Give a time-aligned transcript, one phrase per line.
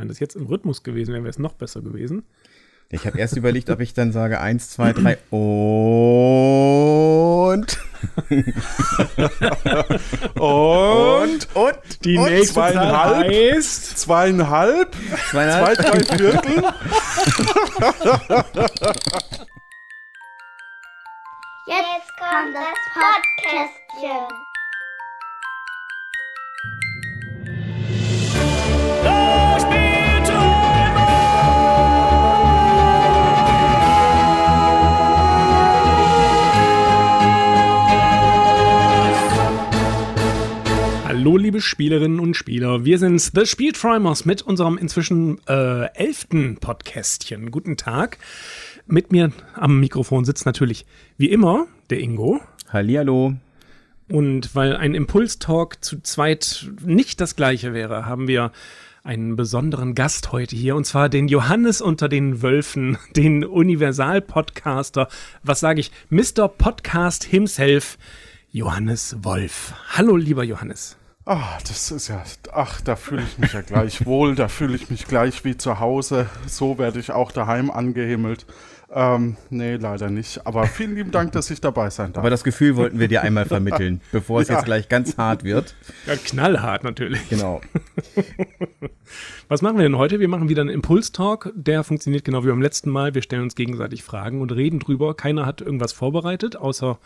[0.00, 2.24] Wenn das jetzt im Rhythmus gewesen wäre, wäre es noch besser gewesen.
[2.90, 5.38] Ich habe erst überlegt, ob ich dann sage 1, 2, 3 und.
[10.34, 14.94] und, und die und nächste zweieinhalb, heißt zweieinhalb,
[15.30, 15.76] Zweieinhalb.
[15.76, 16.64] zwei, drei Viertel.
[21.66, 24.53] Jetzt kommt das Podcastchen.
[41.24, 42.84] Hallo, liebe Spielerinnen und Spieler.
[42.84, 47.50] Wir sind The Spieltrimers mit unserem inzwischen äh, elften Podcastchen.
[47.50, 48.18] Guten Tag.
[48.86, 50.84] Mit mir am Mikrofon sitzt natürlich
[51.16, 52.42] wie immer der Ingo.
[52.68, 53.36] Hallihallo.
[54.10, 58.52] Und weil ein Impulstalk zu zweit nicht das gleiche wäre, haben wir
[59.02, 65.08] einen besonderen Gast heute hier, und zwar den Johannes unter den Wölfen, den Universal-Podcaster,
[65.42, 66.48] was sage ich, Mr.
[66.48, 67.96] Podcast himself,
[68.50, 69.72] Johannes Wolf.
[69.96, 70.98] Hallo, lieber Johannes.
[71.26, 72.22] Ah, das ist ja,
[72.52, 75.80] ach, da fühle ich mich ja gleich wohl, da fühle ich mich gleich wie zu
[75.80, 76.26] Hause.
[76.46, 78.44] So werde ich auch daheim angehimmelt.
[78.92, 80.46] Ähm, nee, leider nicht.
[80.46, 82.22] Aber vielen lieben Dank, dass ich dabei sein darf.
[82.22, 84.56] Aber das Gefühl wollten wir dir einmal vermitteln, bevor es Ja.
[84.56, 85.74] jetzt gleich ganz hart wird.
[86.06, 87.26] Ja, knallhart natürlich.
[87.30, 87.60] Genau.
[89.48, 90.20] Was machen wir denn heute?
[90.20, 91.50] Wir machen wieder einen Impulstalk.
[91.56, 93.14] Der funktioniert genau wie beim letzten Mal.
[93.14, 95.14] Wir stellen uns gegenseitig Fragen und reden drüber.
[95.16, 96.98] Keiner hat irgendwas vorbereitet, außer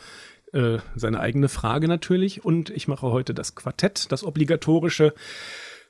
[0.52, 2.44] äh, seine eigene Frage natürlich.
[2.44, 5.14] Und ich mache heute das Quartett, das obligatorische.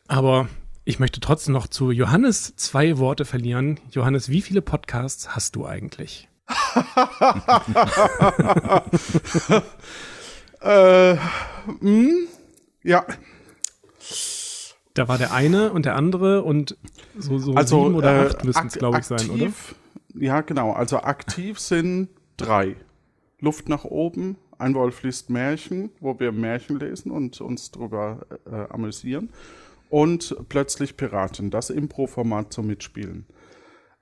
[0.07, 0.49] Aber
[0.85, 3.81] ich möchte trotzdem noch zu Johannes zwei Worte verlieren.
[3.91, 6.29] Johannes, wie viele Podcasts hast du eigentlich?
[10.61, 11.15] Äh,
[11.81, 12.27] mh,
[12.83, 13.05] ja,
[14.95, 16.77] Da war der eine und der andere und
[17.17, 19.53] so, so also sieben oder äh, acht müssten es, glaube ich, sein, oder?
[20.15, 20.73] Ja, genau.
[20.73, 22.75] Also aktiv sind drei.
[23.41, 28.73] Luft nach oben, ein Wolf liest Märchen, wo wir Märchen lesen und uns drüber äh,
[28.73, 29.31] amüsieren.
[29.91, 33.27] Und plötzlich Piraten, das Impro-Format zum Mitspielen.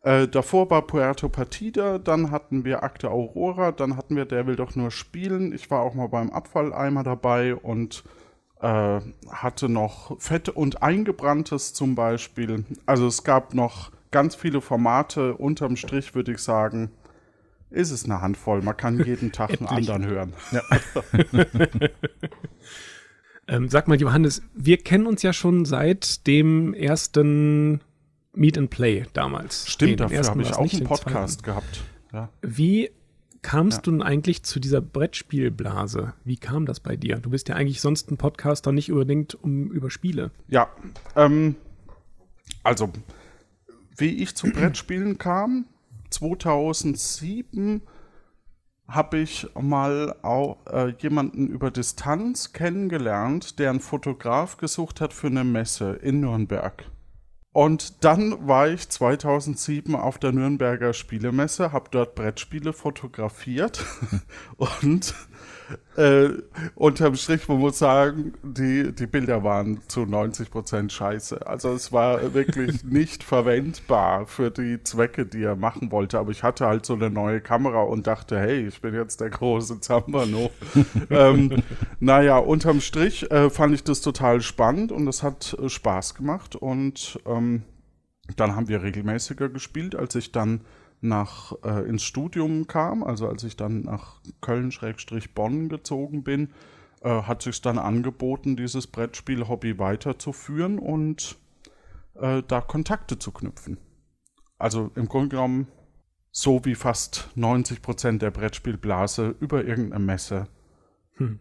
[0.02, 4.56] Äh, davor war Puerto Partida, dann hatten wir Akte Aurora, dann hatten wir Der will
[4.56, 5.52] doch nur spielen.
[5.52, 8.04] Ich war auch mal beim Abfalleimer dabei und
[8.60, 12.64] äh, hatte noch Fett und Eingebranntes zum Beispiel.
[12.86, 15.34] Also es gab noch ganz viele Formate.
[15.34, 16.90] Unterm Strich würde ich sagen,
[17.76, 18.62] ist es eine Handvoll.
[18.62, 20.32] Man kann jeden Tag einen anderen hören.
[23.48, 27.80] Ähm, sag mal, Johannes, wir kennen uns ja schon seit dem ersten
[28.32, 29.70] Meet and Play damals.
[29.70, 31.84] Stimmt, dafür habe ich auch einen Podcast gehabt.
[32.12, 32.28] Ja.
[32.42, 32.90] Wie
[33.42, 36.14] kamst du denn eigentlich zu dieser Brettspielblase?
[36.24, 37.18] Wie kam das bei dir?
[37.18, 40.32] Du bist ja eigentlich sonst ein Podcaster, nicht unbedingt um über Spiele.
[40.48, 40.68] Ja,
[41.14, 41.54] ähm,
[42.64, 42.90] also,
[43.96, 45.66] wie ich zu Brettspielen kam,
[46.10, 47.82] 2007
[48.88, 55.26] habe ich mal auch, äh, jemanden über Distanz kennengelernt, der einen Fotograf gesucht hat für
[55.26, 56.84] eine Messe in Nürnberg.
[57.52, 63.82] Und dann war ich 2007 auf der Nürnberger Spielemesse, habe dort Brettspiele fotografiert
[64.56, 65.14] und
[65.96, 66.28] äh,
[66.74, 71.46] unterm Strich, man muss sagen, die, die Bilder waren zu 90% scheiße.
[71.46, 76.18] Also es war wirklich nicht verwendbar für die Zwecke, die er machen wollte.
[76.18, 79.30] Aber ich hatte halt so eine neue Kamera und dachte, hey, ich bin jetzt der
[79.30, 80.50] große Zambano.
[81.10, 81.62] ähm,
[81.98, 86.56] naja, unterm Strich äh, fand ich das total spannend und es hat äh, Spaß gemacht.
[86.56, 87.62] Und ähm,
[88.36, 90.60] dann haben wir regelmäßiger gespielt, als ich dann
[91.00, 96.52] nach äh, ins Studium kam, also als ich dann nach Köln-Bonn gezogen bin,
[97.02, 101.36] äh, hat sich dann angeboten, dieses Brettspiel-Hobby weiterzuführen und
[102.14, 103.78] äh, da Kontakte zu knüpfen.
[104.58, 105.68] Also im Grunde genommen
[106.30, 110.48] so wie fast 90 Prozent der Brettspielblase über irgendeine Messe.
[111.14, 111.40] Hm.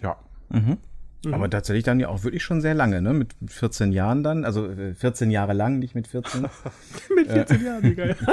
[0.00, 0.16] Ja.
[0.48, 0.78] Mhm.
[1.26, 3.12] Aber tatsächlich dann ja auch wirklich schon sehr lange, ne?
[3.12, 4.44] Mit 14 Jahren dann.
[4.44, 6.42] Also äh, 14 Jahre lang, nicht mit 14.
[7.14, 8.16] Mit 14 Jahren, wie geil.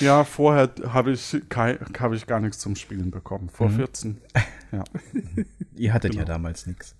[0.00, 3.48] Ja, vorher habe ich, habe ich gar nichts zum Spielen bekommen.
[3.48, 4.20] Vor 14.
[4.72, 4.84] Ja.
[5.74, 6.32] Ihr hattet ja Genau.
[6.32, 6.96] damals nichts.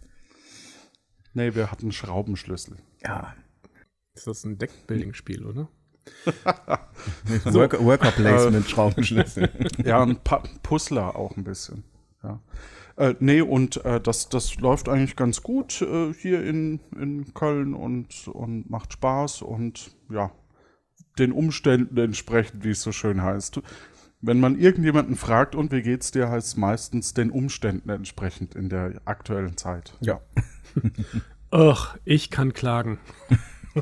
[1.32, 2.76] Nee, wir hatten Schraubenschlüssel.
[3.02, 3.34] Ja.
[4.14, 5.68] Ist das ein Deckbuilding-Spiel, oder?
[7.44, 9.48] Worker, Worker Placement, Schraubenschlüssel.
[9.82, 11.84] Ja, ein pa Puzzler auch ein bisschen.
[12.22, 12.42] Ja.
[13.02, 17.74] Äh, nee, und äh, das, das läuft eigentlich ganz gut äh, hier in, in Köln
[17.74, 20.30] und, und macht Spaß und ja,
[21.18, 23.60] den Umständen entsprechend, wie es so schön heißt.
[24.20, 28.68] Wenn man irgendjemanden fragt, und wie geht's dir, heißt es meistens den Umständen entsprechend in
[28.68, 29.98] der aktuellen Zeit.
[30.00, 30.20] Ja.
[31.50, 33.00] Ach, ich kann klagen.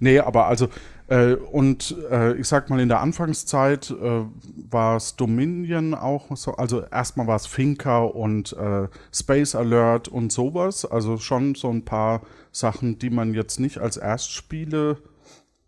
[0.00, 0.68] Nee, aber also,
[1.08, 4.24] äh, und äh, ich sag mal, in der Anfangszeit äh,
[4.70, 10.30] war es Dominion auch so, also erstmal war es Finca und äh, Space Alert und
[10.30, 12.22] sowas, also schon so ein paar
[12.52, 14.98] Sachen, die man jetzt nicht als Erstspiele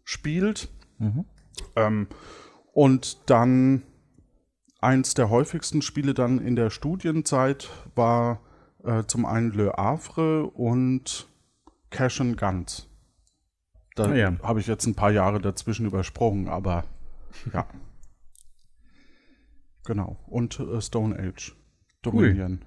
[0.04, 0.68] spielt.
[1.76, 2.06] Ähm,
[2.72, 3.82] und dann
[4.80, 8.40] eins der häufigsten Spiele dann in der Studienzeit war
[8.84, 11.26] äh, zum einen Le Havre und
[11.90, 12.89] Cash and Guns.
[13.96, 14.36] Da Ah ja.
[14.42, 16.84] habe ich jetzt ein paar Jahre dazwischen übersprungen, aber
[17.52, 17.66] ja.
[19.84, 20.18] Genau.
[20.26, 21.54] Und äh, Stone Age.
[22.02, 22.64] Dominion.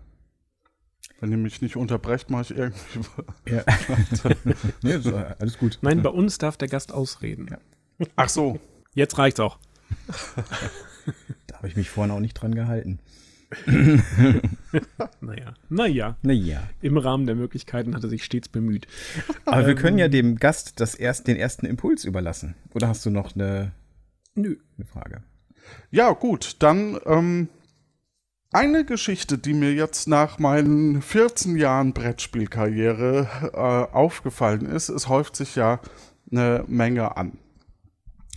[1.20, 3.00] Wenn ihr mich nicht unterbrecht, mache ich irgendwie.
[3.50, 3.64] Ja.
[4.82, 5.80] nee, so, alles gut.
[5.82, 7.56] Nein, bei uns darf der Gast ausreden.
[8.16, 8.60] Ach so.
[8.94, 9.58] Jetzt reicht's auch.
[11.48, 13.00] Da habe ich mich vorhin auch nicht dran gehalten.
[15.22, 16.64] Naja, naja, Naja.
[16.82, 18.88] im Rahmen der Möglichkeiten hat er sich stets bemüht.
[19.46, 22.56] Aber wir können ja dem Gast das erst, den ersten Impuls überlassen.
[22.74, 23.72] Oder hast du noch eine,
[24.36, 24.56] Nö.
[24.78, 25.24] eine Frage?
[25.92, 27.50] Ja, gut, dann ähm,
[28.52, 33.58] eine Geschichte, die mir jetzt nach meinen 14 Jahren Brettspielkarriere äh,
[33.96, 34.90] aufgefallen ist.
[34.90, 35.80] Es häuft sich ja
[36.32, 37.38] eine Menge an.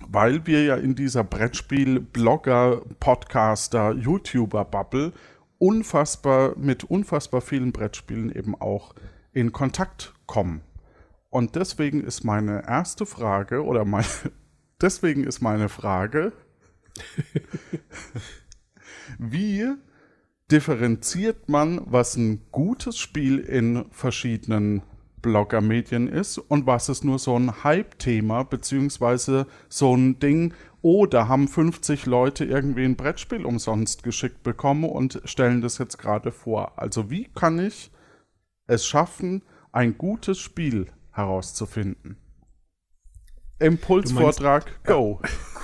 [0.06, 5.12] Weil wir ja in dieser Brettspiel-Blogger, Podcaster, YouTuber-Bubble
[5.58, 8.94] unfassbar mit unfassbar vielen Brettspielen eben auch
[9.32, 10.60] in Kontakt kommen.
[11.30, 14.04] Und deswegen ist meine erste Frage oder mein,
[14.80, 16.32] deswegen ist meine Frage,
[19.18, 19.74] wie
[20.50, 24.82] differenziert man, was ein gutes Spiel in verschiedenen
[25.26, 31.26] Blogger-Medien ist und was ist nur so ein Hype-Thema, beziehungsweise so ein Ding, oh, da
[31.26, 36.78] haben 50 Leute irgendwie ein Brettspiel umsonst geschickt bekommen und stellen das jetzt gerade vor.
[36.78, 37.90] Also wie kann ich
[38.68, 39.42] es schaffen,
[39.72, 42.18] ein gutes Spiel herauszufinden?
[43.58, 45.20] Impulsvortrag, go.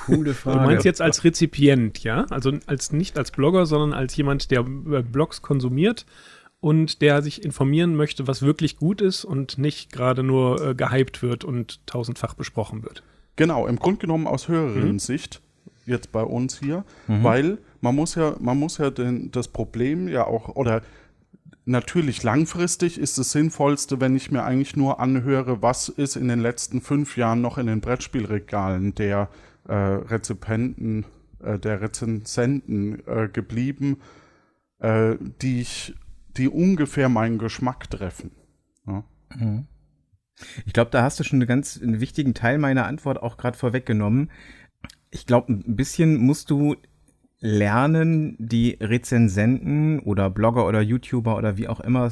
[0.07, 0.67] Coole Du Frage.
[0.67, 2.25] meinst jetzt als Rezipient, ja?
[2.31, 6.05] Also als nicht als Blogger, sondern als jemand, der äh, Blogs konsumiert
[6.63, 11.21] und der sich informieren möchte, was wirklich gut ist und nicht gerade nur äh, gehypt
[11.21, 13.03] wird und tausendfach besprochen wird.
[13.35, 15.43] Genau, im Grunde genommen aus höheren Sicht,
[15.87, 20.25] jetzt bei uns hier, weil man muss ja, man muss ja den, das Problem ja
[20.25, 20.83] auch, oder
[21.65, 26.41] natürlich langfristig ist das Sinnvollste, wenn ich mir eigentlich nur anhöre, was ist in den
[26.41, 29.29] letzten fünf Jahren noch in den Brettspielregalen der
[29.67, 31.07] äh, Rezipenten,
[31.43, 33.99] äh, der Rezensenten äh, geblieben,
[34.79, 35.95] äh, die ich,
[36.37, 38.33] die ungefähr meinen Geschmack treffen.
[38.87, 39.05] Ja.
[40.67, 43.57] Ich glaube, da hast du schon einen ganz einen wichtigen Teil meiner Antwort auch gerade
[43.57, 44.31] vorweggenommen.
[45.11, 46.77] Ich glaube, ein bisschen musst du
[47.39, 52.11] lernen, die Rezensenten oder Blogger oder YouTuber oder wie auch immer,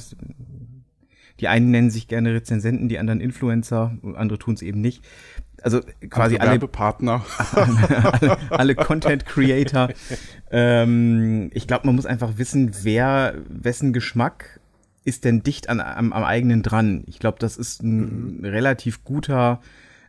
[1.38, 5.04] die einen nennen sich gerne Rezensenten, die anderen Influencer, andere tun es eben nicht.
[5.62, 7.24] Also quasi alle Werbepartner.
[7.54, 9.90] alle, alle Content Creator.
[10.50, 14.60] ähm, ich glaube, man muss einfach wissen, wer, wessen Geschmack
[15.04, 17.04] ist denn dicht an, am, am eigenen dran.
[17.06, 19.60] Ich glaube, das ist ein relativ guter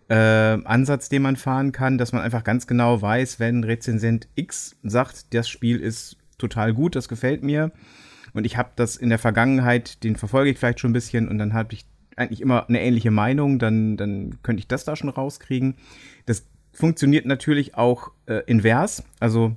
[0.09, 4.75] äh, Ansatz, den man fahren kann, dass man einfach ganz genau weiß, wenn Rezensent X
[4.83, 7.71] sagt, das Spiel ist total gut, das gefällt mir.
[8.33, 11.37] Und ich habe das in der Vergangenheit, den verfolge ich vielleicht schon ein bisschen und
[11.37, 11.85] dann habe ich
[12.15, 15.75] eigentlich immer eine ähnliche Meinung, dann, dann könnte ich das da schon rauskriegen.
[16.25, 19.03] Das funktioniert natürlich auch äh, invers.
[19.19, 19.55] Also,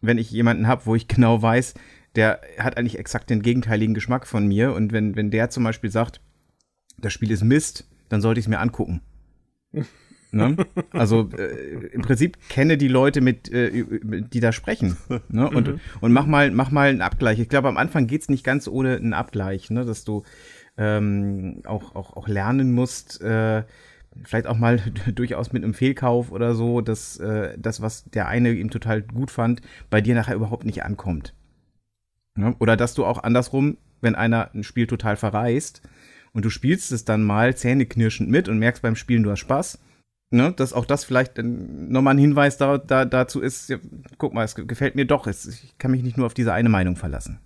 [0.00, 1.74] wenn ich jemanden habe, wo ich genau weiß,
[2.14, 5.90] der hat eigentlich exakt den gegenteiligen Geschmack von mir und wenn, wenn der zum Beispiel
[5.90, 6.20] sagt,
[6.98, 9.02] das Spiel ist Mist, dann sollte ich es mir angucken.
[10.32, 10.56] Ne?
[10.92, 14.96] Also äh, im Prinzip kenne die Leute, mit, äh, die da sprechen.
[15.28, 15.48] Ne?
[15.48, 17.38] Und, und mach, mal, mach mal einen Abgleich.
[17.38, 19.84] Ich glaube, am Anfang geht's nicht ganz ohne einen Abgleich, ne?
[19.84, 20.24] dass du
[20.78, 23.64] ähm, auch, auch, auch lernen musst, äh,
[24.24, 24.78] vielleicht auch mal
[25.14, 29.30] durchaus mit einem Fehlkauf oder so, dass äh, das, was der eine ihm total gut
[29.30, 31.34] fand, bei dir nachher überhaupt nicht ankommt.
[32.36, 32.54] Ne?
[32.58, 35.82] Oder dass du auch andersrum, wenn einer ein Spiel total verreißt
[36.32, 39.78] und du spielst es dann mal zähneknirschend mit und merkst beim Spielen, du hast Spaß,
[40.30, 40.52] ne?
[40.52, 43.78] dass auch das vielleicht nochmal ein Hinweis da, da, dazu ist, ja,
[44.18, 46.52] guck mal, es ge- gefällt mir doch, es, ich kann mich nicht nur auf diese
[46.52, 47.40] eine Meinung verlassen.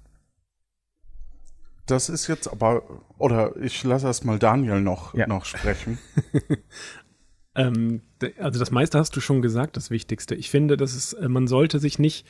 [1.90, 2.82] Das ist jetzt aber,
[3.18, 5.26] oder ich lasse erst mal Daniel noch, Ja.
[5.26, 5.98] noch sprechen.
[7.56, 8.02] Ähm,
[8.38, 10.36] also das meiste hast du schon gesagt, das Wichtigste.
[10.36, 12.24] Ich finde, dass es, äh, man sollte sich nicht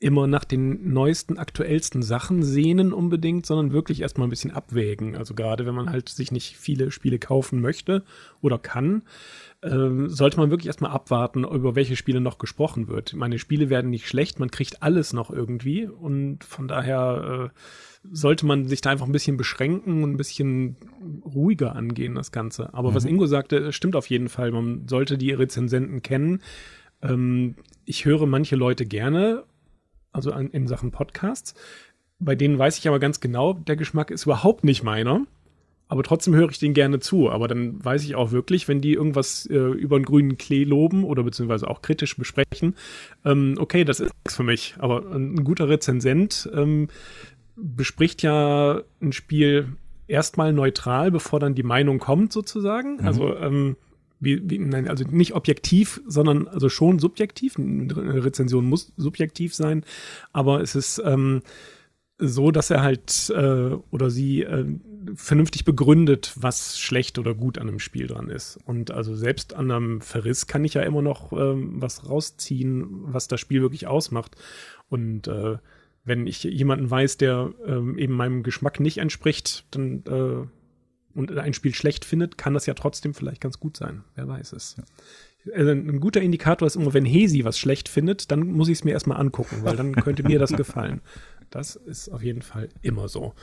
[0.00, 5.16] immer nach den neuesten, aktuellsten Sachen sehnen unbedingt, sondern wirklich erstmal ein bisschen abwägen.
[5.16, 8.04] Also gerade wenn man halt sich nicht viele Spiele kaufen möchte
[8.42, 9.02] oder kann,
[9.62, 13.14] ähm, sollte man wirklich erstmal abwarten, über welche Spiele noch gesprochen wird.
[13.14, 17.58] Meine Spiele werden nicht schlecht, man kriegt alles noch irgendwie und von daher äh,
[18.12, 20.76] sollte man sich da einfach ein bisschen beschränken und ein bisschen
[21.24, 22.74] ruhiger angehen, das Ganze.
[22.74, 22.94] Aber mhm.
[22.94, 24.50] was Ingo sagte, stimmt auf jeden Fall.
[24.50, 26.42] Man sollte die Rezensenten kennen.
[27.00, 27.54] Ähm,
[27.86, 29.44] ich höre manche Leute gerne,
[30.14, 31.54] also an, in Sachen Podcasts.
[32.18, 35.26] Bei denen weiß ich aber ganz genau, der Geschmack ist überhaupt nicht meiner.
[35.86, 37.30] Aber trotzdem höre ich den gerne zu.
[37.30, 41.04] Aber dann weiß ich auch wirklich, wenn die irgendwas äh, über einen grünen Klee loben
[41.04, 42.74] oder beziehungsweise auch kritisch besprechen,
[43.24, 44.74] ähm, okay, das ist nichts für mich.
[44.78, 46.88] Aber ein guter Rezensent ähm,
[47.56, 52.96] bespricht ja ein Spiel erstmal neutral, bevor dann die Meinung kommt, sozusagen.
[52.96, 53.06] Mhm.
[53.06, 53.76] Also, ähm,
[54.24, 57.58] wie, wie, nein, also nicht objektiv, sondern also schon subjektiv.
[57.58, 59.84] Eine Rezension muss subjektiv sein,
[60.32, 61.42] aber es ist ähm,
[62.18, 64.66] so, dass er halt äh, oder sie äh,
[65.14, 68.58] vernünftig begründet, was schlecht oder gut an einem Spiel dran ist.
[68.64, 73.28] Und also selbst an einem Verriss kann ich ja immer noch ähm, was rausziehen, was
[73.28, 74.36] das Spiel wirklich ausmacht.
[74.88, 75.58] Und äh,
[76.04, 80.46] wenn ich jemanden weiß, der ähm, eben meinem Geschmack nicht entspricht, dann äh,
[81.14, 84.04] und ein Spiel schlecht findet, kann das ja trotzdem vielleicht ganz gut sein.
[84.14, 84.76] Wer weiß es.
[84.76, 84.84] Ja.
[85.54, 88.84] Also ein guter Indikator ist immer, wenn Hesi was schlecht findet, dann muss ich es
[88.84, 91.02] mir erstmal angucken, weil dann könnte mir das gefallen.
[91.50, 93.34] Das ist auf jeden Fall immer so.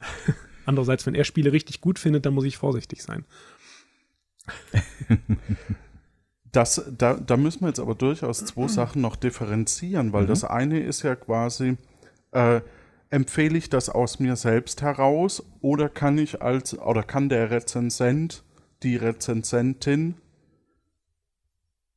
[0.64, 3.24] Andererseits, wenn er Spiele richtig gut findet, dann muss ich vorsichtig sein.
[6.52, 10.28] Das, da, da müssen wir jetzt aber durchaus zwei Sachen noch differenzieren, weil mhm.
[10.28, 11.76] das eine ist ja quasi,
[12.32, 12.60] äh,
[13.10, 18.44] empfehle ich das aus mir selbst heraus oder kann ich als oder kann der Rezensent,
[18.82, 20.14] die Rezensentin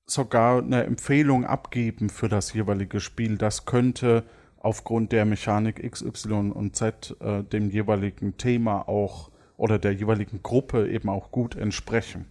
[0.06, 3.38] sogar eine Empfehlung abgeben für das jeweilige Spiel.
[3.38, 4.24] Das könnte
[4.58, 10.42] aufgrund der Mechanik X, Y und Z äh, dem jeweiligen Thema auch oder der jeweiligen
[10.42, 12.26] Gruppe eben auch gut entsprechen.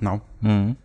[0.00, 0.22] No.
[0.40, 0.76] Mhm.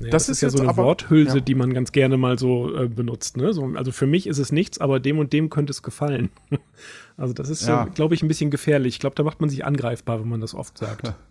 [0.00, 1.40] Ja, das, das, ist ja so eine aber, Worthülse, ja.
[1.40, 3.36] die man ganz gerne mal so äh, benutzt.
[3.36, 3.52] Ne?
[3.52, 6.30] So, also für mich ist es nichts, aber dem und dem könnte es gefallen.
[7.16, 7.84] also das ist, ja.
[7.84, 8.94] so, glaube ich, ein bisschen gefährlich.
[8.94, 11.14] Ich glaube, da macht man sich angreifbar, wenn man das oft sagt.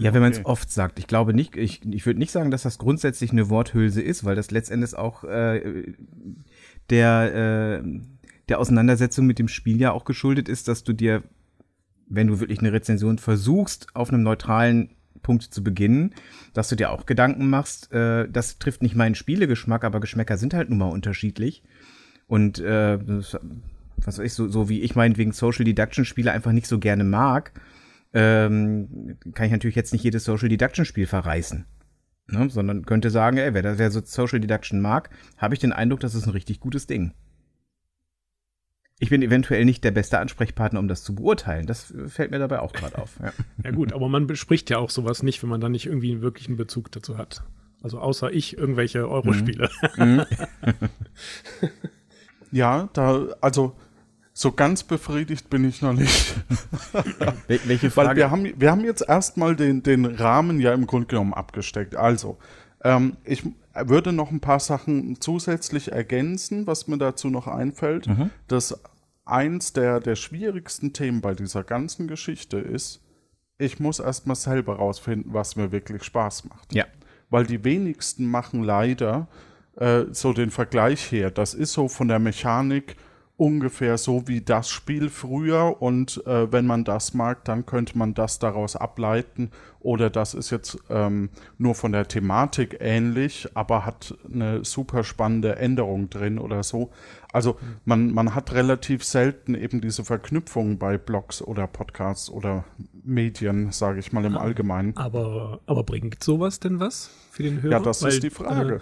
[0.00, 1.00] Ja, wenn man es oft sagt.
[1.00, 4.36] Ich glaube nicht, ich, ich würde nicht sagen, dass das grundsätzlich eine Worthülse ist, weil
[4.36, 5.92] das letztendlich auch äh,
[6.88, 8.00] der, äh,
[8.48, 11.24] der Auseinandersetzung mit dem Spiel ja auch geschuldet ist, dass du dir,
[12.08, 14.90] wenn du wirklich eine Rezension versuchst, auf einem neutralen
[15.22, 16.14] Punkt zu beginnen,
[16.52, 20.54] dass du dir auch Gedanken machst, äh, das trifft nicht meinen Spielegeschmack, aber Geschmäcker sind
[20.54, 21.62] halt nun mal unterschiedlich.
[22.26, 23.38] Und äh, was
[24.18, 27.52] weiß ich, so, so wie ich meinetwegen Social Deduction Spiele einfach nicht so gerne mag,
[28.12, 31.66] ähm, kann ich natürlich jetzt nicht jedes Social Deduction Spiel verreißen.
[32.28, 32.50] Ne?
[32.50, 36.14] Sondern könnte sagen, ey, wer, wer so Social Deduction mag, habe ich den Eindruck, das
[36.14, 37.12] ist ein richtig gutes Ding.
[39.00, 41.66] Ich bin eventuell nicht der beste Ansprechpartner, um das zu beurteilen.
[41.66, 43.18] Das fällt mir dabei auch gerade auf.
[43.22, 43.32] Ja.
[43.64, 43.70] ja.
[43.70, 46.56] gut, aber man bespricht ja auch sowas nicht, wenn man da nicht irgendwie einen wirklichen
[46.56, 47.44] Bezug dazu hat.
[47.80, 49.70] Also außer ich irgendwelche Eurospiele.
[49.96, 50.24] Mhm.
[52.50, 53.76] ja, da, also
[54.32, 56.34] so ganz befriedigt bin ich noch nicht.
[57.46, 58.08] Welche Frage?
[58.08, 61.96] Weil wir haben, wir haben jetzt erstmal den, den Rahmen ja im Grunde genommen abgesteckt.
[61.96, 62.38] Also,
[62.84, 63.44] ähm, ich
[63.74, 68.06] würde noch ein paar Sachen zusätzlich ergänzen, was mir dazu noch einfällt.
[68.06, 68.30] Mhm.
[68.46, 68.80] Dass
[69.24, 73.00] eins der, der schwierigsten Themen bei dieser ganzen Geschichte ist,
[73.58, 76.72] ich muss erstmal selber rausfinden, was mir wirklich Spaß macht.
[76.72, 76.86] Ja.
[77.28, 79.28] Weil die wenigsten machen leider
[79.76, 81.30] äh, so den Vergleich her.
[81.30, 82.96] Das ist so von der Mechanik,
[83.38, 88.12] ungefähr so wie das Spiel früher und äh, wenn man das mag, dann könnte man
[88.12, 94.14] das daraus ableiten oder das ist jetzt ähm, nur von der Thematik ähnlich, aber hat
[94.30, 96.90] eine super spannende Änderung drin oder so.
[97.32, 102.64] Also man, man hat relativ selten eben diese Verknüpfung bei Blogs oder Podcasts oder
[103.04, 104.96] Medien, sage ich mal im Allgemeinen.
[104.96, 107.72] Aber, aber bringt sowas denn was für den Hörer?
[107.72, 108.76] Ja, das Weil, ist die Frage.
[108.76, 108.80] Äh,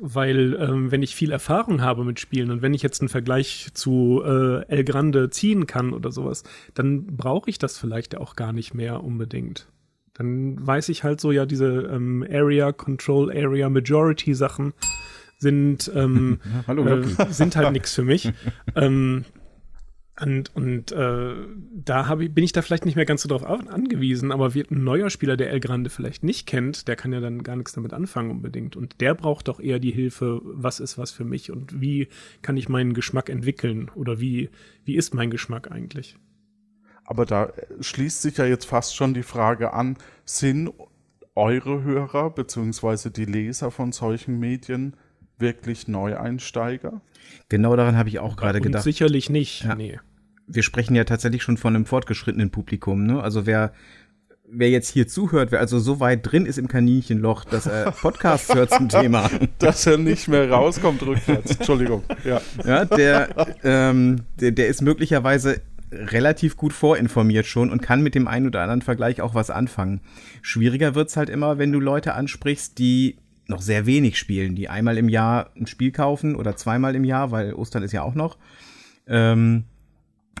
[0.00, 3.70] weil ähm, wenn ich viel Erfahrung habe mit Spielen und wenn ich jetzt einen Vergleich
[3.74, 8.52] zu äh, El Grande ziehen kann oder sowas, dann brauche ich das vielleicht auch gar
[8.52, 9.68] nicht mehr unbedingt.
[10.14, 14.72] Dann weiß ich halt so, ja, diese ähm, Area Control Area Majority Sachen
[15.38, 18.32] sind, ähm, Hallo, äh, sind halt nichts für mich.
[18.74, 19.24] ähm,
[20.20, 21.34] und, und äh,
[21.72, 24.82] da ich, bin ich da vielleicht nicht mehr ganz so drauf angewiesen, aber wird ein
[24.82, 27.92] neuer Spieler, der El Grande vielleicht nicht kennt, der kann ja dann gar nichts damit
[27.92, 28.74] anfangen unbedingt.
[28.74, 32.08] Und der braucht doch eher die Hilfe, was ist was für mich und wie
[32.42, 34.50] kann ich meinen Geschmack entwickeln oder wie,
[34.84, 36.16] wie ist mein Geschmack eigentlich?
[37.04, 40.72] Aber da schließt sich ja jetzt fast schon die Frage an, sind
[41.36, 44.96] eure Hörer beziehungsweise die Leser von solchen Medien
[45.38, 47.00] wirklich Neueinsteiger?
[47.48, 48.82] Genau daran habe ich auch gerade gedacht.
[48.84, 49.74] Sicherlich nicht, Ja.
[49.74, 49.98] nee.
[50.46, 53.22] Wir sprechen ja tatsächlich schon von einem fortgeschrittenen Publikum, ne?
[53.22, 53.72] Also wer
[54.50, 58.54] wer jetzt hier zuhört, wer also so weit drin ist im Kaninchenloch, dass er Podcasts
[58.54, 59.28] hört zum Thema,
[59.58, 61.56] Dass er nicht mehr rauskommt rückwärts.
[61.56, 62.02] Entschuldigung.
[62.24, 62.40] Ja.
[62.64, 63.28] ja, der,
[63.62, 65.60] ähm, der, der ist möglicherweise
[65.92, 70.00] relativ gut vorinformiert schon und kann mit dem einen oder anderen Vergleich auch was anfangen.
[70.40, 73.16] Schwieriger wird's halt immer, wenn du Leute ansprichst, die
[73.48, 77.30] noch sehr wenig spielen, die einmal im Jahr ein Spiel kaufen oder zweimal im Jahr,
[77.30, 78.38] weil Ostern ist ja auch noch.
[79.06, 79.64] Ähm,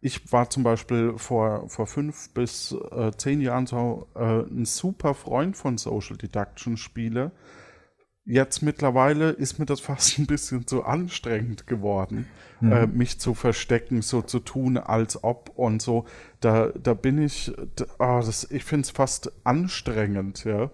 [0.00, 5.14] Ich war zum Beispiel vor, vor fünf bis äh, zehn Jahren so äh, ein super
[5.14, 7.32] Freund von Social Deduction Spiele.
[8.28, 12.26] Jetzt mittlerweile ist mir das fast ein bisschen zu anstrengend geworden,
[12.60, 16.06] äh, mich zu verstecken, so zu tun, als ob und so.
[16.40, 20.70] Da, da bin ich, d- ah, das, ich finde es fast anstrengend, ja.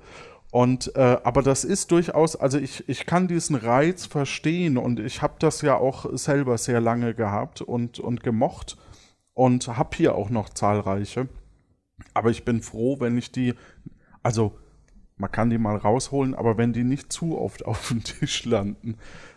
[0.50, 5.22] Und äh, aber das ist durchaus, also ich, ich kann diesen Reiz verstehen und ich
[5.22, 8.76] habe das ja auch selber sehr lange gehabt und, und gemocht
[9.34, 11.28] und habe hier auch noch zahlreiche.
[12.14, 13.54] Aber ich bin froh, wenn ich die,
[14.22, 14.58] also
[15.16, 18.96] man kann die mal rausholen, aber wenn die nicht zu oft auf dem Tisch landen,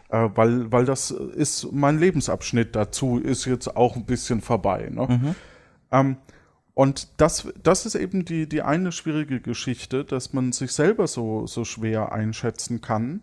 [0.10, 4.90] äh, weil, weil das ist mein Lebensabschnitt dazu, ist jetzt auch ein bisschen vorbei.
[4.92, 5.36] Ne?
[5.92, 6.18] Ähm,
[6.74, 11.48] und das, das ist eben die, die eine schwierige Geschichte, dass man sich selber so,
[11.48, 13.22] so schwer einschätzen kann,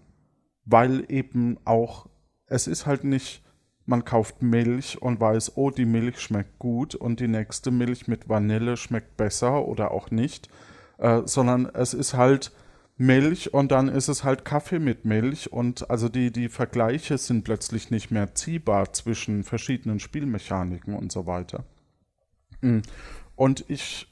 [0.65, 2.09] weil eben auch,
[2.47, 3.43] es ist halt nicht,
[3.85, 8.29] man kauft Milch und weiß, oh, die Milch schmeckt gut und die nächste Milch mit
[8.29, 10.49] Vanille schmeckt besser oder auch nicht,
[11.03, 12.53] äh, sondern es ist halt
[12.97, 17.43] Milch und dann ist es halt Kaffee mit Milch und also die, die Vergleiche sind
[17.43, 21.65] plötzlich nicht mehr ziehbar zwischen verschiedenen Spielmechaniken und so weiter.
[22.61, 22.79] Mm.
[23.35, 24.07] Und ich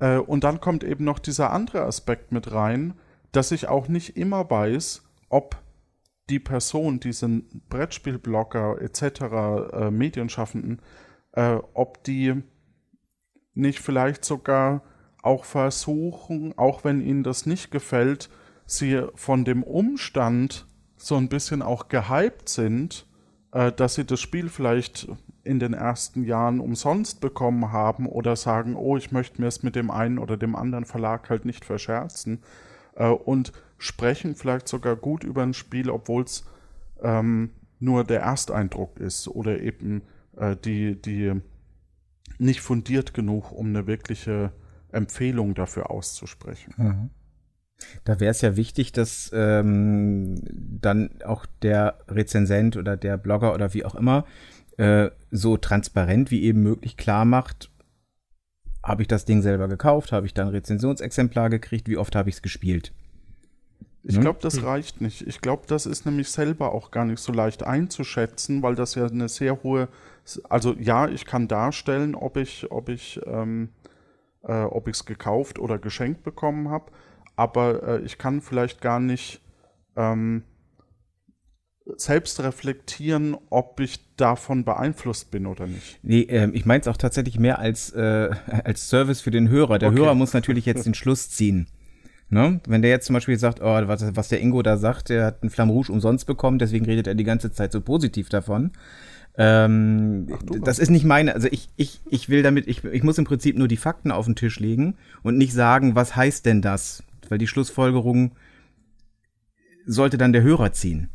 [0.00, 2.94] äh, und dann kommt eben noch dieser andere Aspekt mit rein,
[3.32, 5.56] dass ich auch nicht immer weiß, ob
[6.28, 9.02] die Person, diesen Brettspielblogger etc.,
[9.72, 10.82] äh, Medienschaffenden,
[11.32, 12.42] äh, ob die
[13.54, 14.82] nicht vielleicht sogar
[15.22, 18.30] auch versuchen, auch wenn ihnen das nicht gefällt,
[18.66, 23.06] sie von dem Umstand so ein bisschen auch gehypt sind,
[23.52, 25.08] äh, dass sie das Spiel vielleicht
[25.42, 29.74] in den ersten Jahren umsonst bekommen haben oder sagen, oh, ich möchte mir es mit
[29.74, 32.42] dem einen oder dem anderen Verlag halt nicht verscherzen
[32.94, 36.44] äh, und sprechen vielleicht sogar gut über ein Spiel, obwohl es
[37.02, 40.02] ähm, nur der Ersteindruck ist oder eben
[40.36, 41.40] äh, die, die
[42.38, 44.52] nicht fundiert genug, um eine wirkliche
[44.92, 47.10] Empfehlung dafür auszusprechen.
[48.04, 53.72] Da wäre es ja wichtig, dass ähm, dann auch der Rezensent oder der Blogger oder
[53.72, 54.26] wie auch immer
[54.76, 57.70] äh, so transparent wie eben möglich klar macht,
[58.82, 62.36] habe ich das Ding selber gekauft, habe ich dann Rezensionsexemplar gekriegt, wie oft habe ich
[62.36, 62.92] es gespielt.
[64.02, 64.22] Ich Mhm.
[64.22, 65.26] glaube, das reicht nicht.
[65.26, 69.06] Ich glaube, das ist nämlich selber auch gar nicht so leicht einzuschätzen, weil das ja
[69.06, 69.88] eine sehr hohe,
[70.48, 73.68] also ja, ich kann darstellen, ob ich, ob ich, ähm,
[74.44, 76.92] äh, ob ich es gekauft oder geschenkt bekommen habe,
[77.36, 79.40] aber äh, ich kann vielleicht gar nicht
[79.96, 80.44] ähm,
[81.96, 85.98] selbst reflektieren, ob ich davon beeinflusst bin oder nicht.
[86.02, 88.30] Nee, ähm, ich meine es auch tatsächlich mehr als, äh,
[88.64, 89.78] als Service für den Hörer.
[89.78, 89.98] Der Okay.
[89.98, 91.66] Hörer muss natürlich jetzt den Schluss ziehen.
[92.28, 92.60] Ne?
[92.68, 95.42] Wenn der jetzt zum Beispiel sagt, oh, was, was der Ingo da sagt, der hat
[95.42, 98.70] einen Flamme Rouge umsonst bekommen, deswegen redet er die ganze Zeit so positiv davon.
[99.36, 103.18] Ähm, du das ist nicht meine, also ich, ich, ich will damit, ich, ich muss
[103.18, 106.62] im Prinzip nur die Fakten auf den Tisch legen und nicht sagen, was heißt denn
[106.62, 107.02] das?
[107.28, 108.32] Weil die Schlussfolgerung
[109.86, 111.08] sollte dann der Hörer ziehen.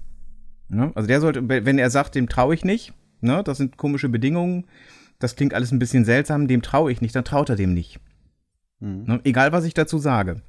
[0.70, 0.92] Ne?
[0.96, 4.66] Also der sollte, wenn er sagt, dem traue ich nicht, ne, das sind komische Bedingungen,
[5.20, 8.00] das klingt alles ein bisschen seltsam, dem traue ich nicht, dann traut er dem nicht.
[8.80, 9.20] Ne?
[9.24, 10.42] Egal, was ich dazu sage.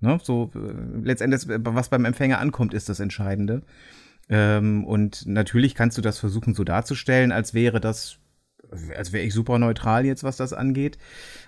[0.00, 0.18] Ne?
[0.22, 3.62] So, äh, letztendlich, was beim Empfänger ankommt, ist das Entscheidende.
[4.28, 8.18] Ähm, und natürlich kannst du das versuchen so darzustellen, als wäre das,
[8.96, 10.98] als wäre ich super neutral jetzt, was das angeht.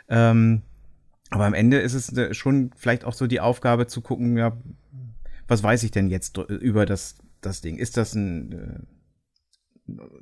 [0.09, 0.63] Ähm,
[1.31, 4.57] aber am Ende ist es äh, schon vielleicht auch so die Aufgabe zu gucken, ja,
[5.47, 7.77] was weiß ich denn jetzt über das, das Ding?
[7.77, 8.81] Ist das ein, äh,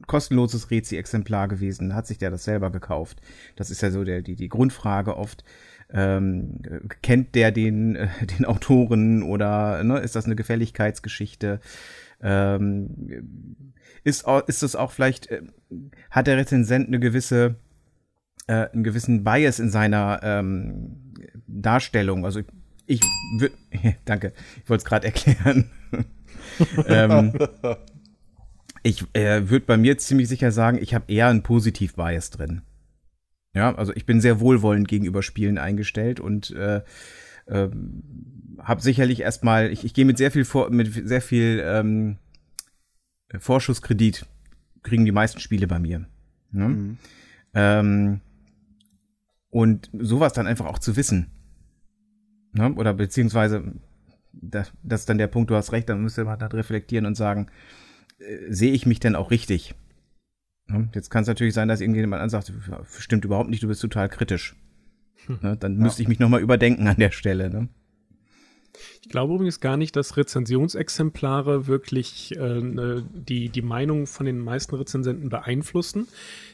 [0.07, 3.21] kostenloses Rezi-Exemplar gewesen, hat sich der das selber gekauft?
[3.57, 5.44] Das ist ja so der, die, die Grundfrage oft.
[5.90, 6.61] Ähm,
[7.01, 11.61] kennt der den, äh, den Autoren oder ne, ist das eine Gefälligkeitsgeschichte?
[12.20, 15.42] Ähm, ist, ist es auch vielleicht, äh,
[16.11, 17.57] hat der Rezensent eine gewisse,
[18.46, 21.14] äh, einen gewissen Bias in seiner ähm,
[21.46, 22.24] Darstellung?
[22.24, 22.40] Also
[22.87, 23.00] ich
[23.38, 23.54] würde,
[24.04, 25.70] danke, ich wollte es gerade erklären.
[26.87, 27.33] ähm,
[28.83, 32.62] ich äh, würde bei mir ziemlich sicher sagen, ich habe eher einen Positiv-Bias drin.
[33.54, 36.83] Ja, also ich bin sehr wohlwollend gegenüber Spielen eingestellt und äh,
[37.48, 37.68] äh,
[38.62, 42.16] habe sicherlich erstmal, ich, ich gehe mit sehr viel vor, mit sehr viel ähm,
[43.38, 44.26] Vorschusskredit
[44.82, 46.06] kriegen die meisten Spiele bei mir.
[46.50, 46.68] Ne?
[46.68, 46.98] Mhm.
[47.54, 48.20] Ähm,
[49.50, 51.30] und sowas dann einfach auch zu wissen.
[52.52, 52.72] Ne?
[52.74, 53.74] Oder beziehungsweise,
[54.32, 57.16] das, das ist dann der Punkt, du hast recht, dann müsste man dann reflektieren und
[57.16, 57.48] sagen,
[58.18, 59.74] äh, sehe ich mich denn auch richtig?
[60.66, 60.88] Ne?
[60.94, 62.52] Jetzt kann es natürlich sein, dass irgendjemand ansagt,
[62.98, 64.56] stimmt überhaupt nicht, du bist total kritisch.
[65.26, 65.38] Hm.
[65.42, 65.57] Ne?
[65.57, 65.83] Dann ja.
[65.83, 67.50] müsste ich mich nochmal überdenken an der Stelle.
[67.50, 67.68] Ne?
[69.02, 74.38] Ich glaube übrigens gar nicht, dass Rezensionsexemplare wirklich äh, ne, die, die Meinung von den
[74.38, 76.07] meisten Rezensenten beeinflussen.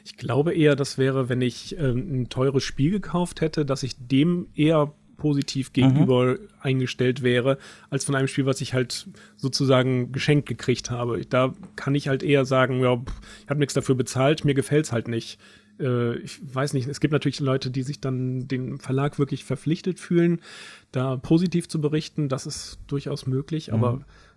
[0.05, 3.97] Ich glaube eher, das wäre, wenn ich äh, ein teures Spiel gekauft hätte, dass ich
[3.99, 6.39] dem eher positiv gegenüber mhm.
[6.61, 11.25] eingestellt wäre, als von einem Spiel, was ich halt sozusagen geschenkt gekriegt habe.
[11.25, 13.01] Da kann ich halt eher sagen, ja,
[13.43, 15.39] ich habe nichts dafür bezahlt, mir gefällt es halt nicht.
[15.81, 20.01] Äh, ich weiß nicht, es gibt natürlich Leute, die sich dann dem Verlag wirklich verpflichtet
[20.01, 20.41] fühlen,
[20.93, 22.29] da positiv zu berichten.
[22.29, 23.75] Das ist durchaus möglich, mhm.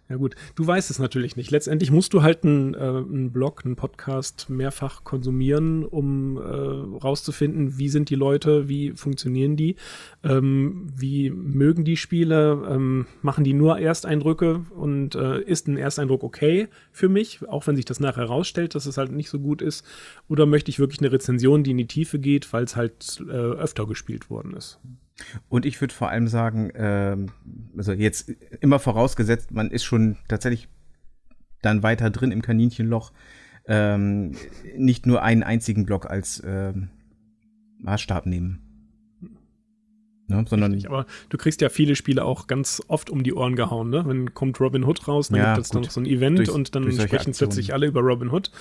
[0.10, 1.52] Ja gut, du weißt es natürlich nicht.
[1.52, 7.78] Letztendlich musst du halt einen, äh, einen Blog, einen Podcast mehrfach konsumieren, um äh, rauszufinden,
[7.78, 9.76] wie sind die Leute, wie funktionieren die,
[10.24, 16.24] ähm, wie mögen die Spiele, ähm, machen die nur Ersteindrücke und äh, ist ein Ersteindruck
[16.24, 19.62] okay für mich, auch wenn sich das nachher herausstellt, dass es halt nicht so gut
[19.62, 19.86] ist,
[20.28, 23.32] oder möchte ich wirklich eine Rezension, die in die Tiefe geht, weil es halt äh,
[23.32, 24.80] öfter gespielt worden ist.
[25.50, 27.18] Und ich würde vor allem sagen, äh,
[27.76, 28.30] also jetzt
[28.62, 30.68] immer vorausgesetzt, man ist schon tatsächlich
[31.62, 33.12] dann weiter drin im Kaninchenloch,
[33.68, 34.36] ähm,
[34.78, 36.74] nicht nur einen einzigen Block als äh,
[37.80, 38.67] Maßstab nehmen.
[40.30, 43.56] Ne, sondern Richtig, aber du kriegst ja viele Spiele auch ganz oft um die Ohren
[43.56, 44.04] gehauen, ne?
[44.06, 46.50] Wenn kommt Robin Hood raus, dann ja, gibt es dann noch so ein Event durch,
[46.50, 48.52] und dann sprechen plötzlich alle über Robin Hood.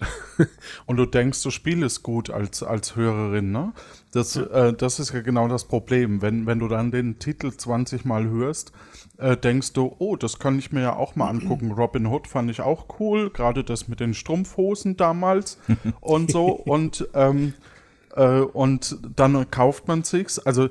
[0.86, 3.74] und du denkst, das Spiel ist gut als, als Hörerin, ne?
[4.12, 4.68] Das, ja.
[4.68, 6.22] äh, das ist ja genau das Problem.
[6.22, 8.72] Wenn, wenn du dann den Titel 20 Mal hörst,
[9.18, 11.72] äh, denkst du, oh, das kann ich mir ja auch mal angucken.
[11.76, 15.58] Robin Hood fand ich auch cool, gerade das mit den Strumpfhosen damals
[16.00, 16.46] und so.
[16.46, 17.52] Und, ähm,
[18.16, 20.38] äh, und dann kauft man sich's.
[20.38, 20.70] Also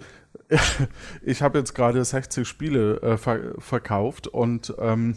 [1.21, 5.15] ich habe jetzt gerade 60 Spiele äh, ver verkauft und ähm,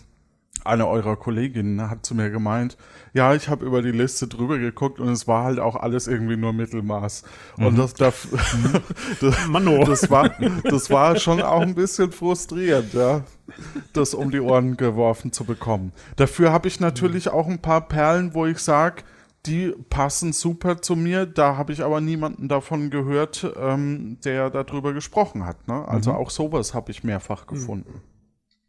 [0.65, 2.77] eine eurer Kolleginnen hat zu mir gemeint,
[3.15, 6.37] ja, ich habe über die Liste drüber geguckt und es war halt auch alles irgendwie
[6.37, 7.25] nur Mittelmaß.
[7.57, 7.67] Mhm.
[7.67, 8.29] Und das, das,
[9.21, 9.37] das,
[9.87, 10.31] das, war,
[10.63, 13.25] das war schon auch ein bisschen frustrierend, ja,
[13.93, 15.93] das um die Ohren geworfen zu bekommen.
[16.17, 19.03] Dafür habe ich natürlich auch ein paar Perlen, wo ich sage,
[19.47, 21.27] die passen super zu mir.
[21.27, 25.69] Da habe ich aber niemanden davon gehört, ähm, der darüber gesprochen hat.
[25.69, 25.87] Ne?
[25.87, 26.17] Also mhm.
[26.17, 27.55] auch sowas habe ich mehrfach mhm.
[27.55, 27.93] gefunden.
[27.95, 28.13] Mhm.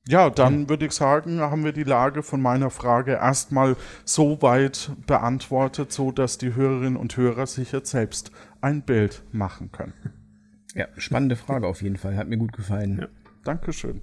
[0.06, 4.92] Ja, dann würde ich sagen, haben wir die Lage von meiner Frage erstmal so weit
[5.08, 9.94] beantwortet, so dass die Hörerinnen und Hörer sich jetzt selbst ein Bild machen können.
[10.76, 12.18] Ja, spannende Frage auf jeden Fall.
[12.18, 12.98] Hat mir gut gefallen.
[13.00, 13.08] Ja.
[13.44, 14.02] Dankeschön.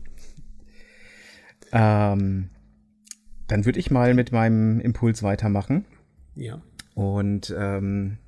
[1.73, 2.51] Ähm,
[3.49, 5.85] dann würde ich mal mit meinem Impuls weitermachen.
[6.35, 6.62] Ja.
[6.95, 8.19] Und ähm,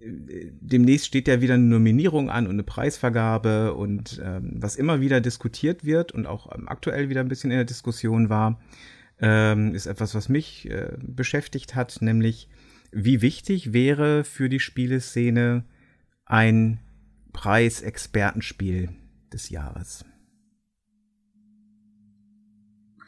[0.00, 5.20] demnächst steht ja wieder eine Nominierung an und eine Preisvergabe und ähm, was immer wieder
[5.20, 8.60] diskutiert wird und auch ähm, aktuell wieder ein bisschen in der Diskussion war,
[9.18, 12.48] ähm, ist etwas, was mich äh, beschäftigt hat, nämlich
[12.92, 15.64] wie wichtig wäre für die Spieleszene
[16.24, 16.80] ein
[17.32, 18.90] Preis-Expertenspiel
[19.32, 20.04] des Jahres.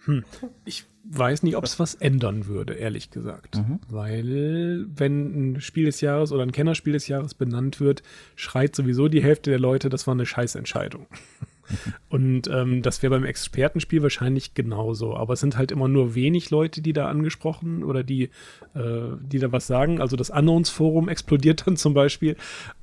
[0.04, 0.24] Hm.
[0.64, 3.56] Ich weiß nicht, ob es was ändern würde, ehrlich gesagt.
[3.56, 3.80] Mhm.
[3.88, 8.02] Weil, wenn ein Spiel des Jahres oder ein Kennerspiel des Jahres benannt wird,
[8.36, 11.06] schreit sowieso die Hälfte der Leute, das war eine Scheißentscheidung.
[12.08, 15.14] Und ähm, das wäre beim Expertenspiel wahrscheinlich genauso.
[15.14, 18.30] Aber es sind halt immer nur wenig Leute, die da angesprochen oder die,
[18.74, 20.00] äh, die da was sagen.
[20.00, 22.36] Also das Unknowns-Forum explodiert dann zum Beispiel.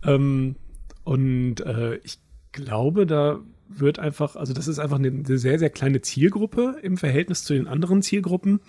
[0.03, 0.55] Ähm,
[1.03, 2.19] und äh, ich
[2.51, 6.97] glaube, da wird einfach, also das ist einfach eine, eine sehr, sehr kleine Zielgruppe im
[6.97, 8.59] Verhältnis zu den anderen Zielgruppen.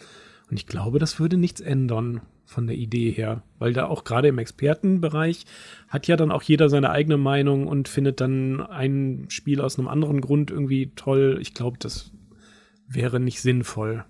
[0.50, 4.28] Und ich glaube, das würde nichts ändern von der Idee her, weil da auch gerade
[4.28, 5.44] im Expertenbereich
[5.88, 9.88] hat ja dann auch jeder seine eigene Meinung und findet dann ein Spiel aus einem
[9.88, 11.38] anderen Grund irgendwie toll.
[11.40, 12.12] Ich glaube, das
[12.87, 14.04] wäre nicht sinnvoll.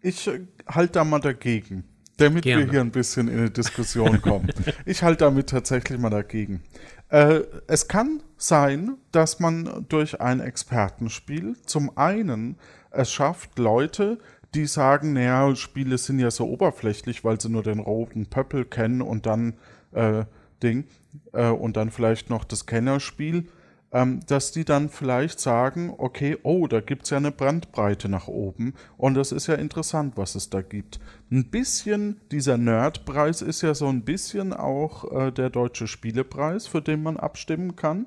[0.00, 1.84] Ich äh, halte da mal dagegen,
[2.18, 2.66] damit Gerne.
[2.66, 4.48] wir hier ein bisschen in eine Diskussion kommen.
[4.84, 6.62] ich halte damit tatsächlich mal dagegen.
[7.08, 12.56] Äh, es kann sein, dass man durch ein Expertenspiel zum einen
[12.90, 14.18] es schafft, Leute,
[14.54, 19.02] die sagen, naja, Spiele sind ja so oberflächlich, weil sie nur den roten Pöppel kennen
[19.02, 19.54] und dann
[19.92, 20.24] äh,
[20.62, 20.84] Ding
[21.32, 23.46] äh, und dann vielleicht noch das Kennerspiel,
[23.92, 28.74] ähm, dass die dann vielleicht sagen, okay, oh, da gibt's ja eine Brandbreite nach oben
[28.96, 31.00] und das ist ja interessant, was es da gibt.
[31.30, 36.82] Ein bisschen, dieser Nerdpreis ist ja so ein bisschen auch äh, der deutsche Spielepreis, für
[36.82, 38.06] den man abstimmen kann.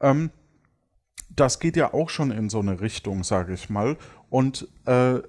[0.00, 0.30] Ähm,
[1.34, 3.96] das geht ja auch schon in so eine Richtung, sage ich mal.
[4.30, 5.20] Und äh,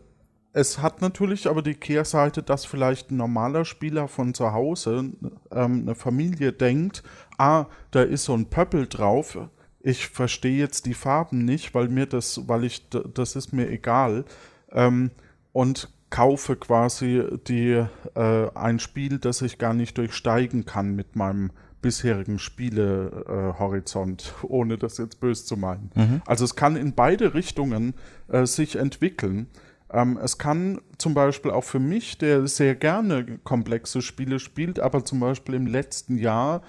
[0.54, 5.12] es hat natürlich aber die Kehrseite, dass vielleicht ein normaler Spieler von zu Hause,
[5.52, 7.04] ähm, eine Familie denkt,
[7.38, 9.38] ah, da ist so ein Pöppel drauf,
[9.82, 14.26] ich verstehe jetzt die Farben nicht, weil mir das, weil ich, das ist mir egal.
[14.72, 15.12] Ähm,
[15.52, 21.52] und kaufe quasi die, äh, ein Spiel, das ich gar nicht durchsteigen kann mit meinem
[21.82, 25.92] bisherigen Spielehorizont, äh, ohne das jetzt böse zu meinen.
[26.26, 27.94] Also es kann in beide Richtungen
[28.28, 29.48] äh, sich entwickeln.
[29.92, 35.06] Ähm, es kann zum Beispiel auch für mich, der sehr gerne komplexe Spiele spielt, aber
[35.06, 36.62] zum Beispiel im letzten Jahr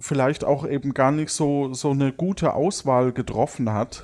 [0.00, 4.02] vielleicht auch eben gar nicht so, so eine gute Auswahl getroffen hat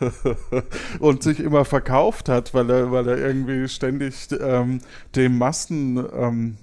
[1.00, 4.80] und sich immer verkauft hat, weil er, weil er irgendwie ständig ähm,
[5.14, 6.56] dem Massen ähm,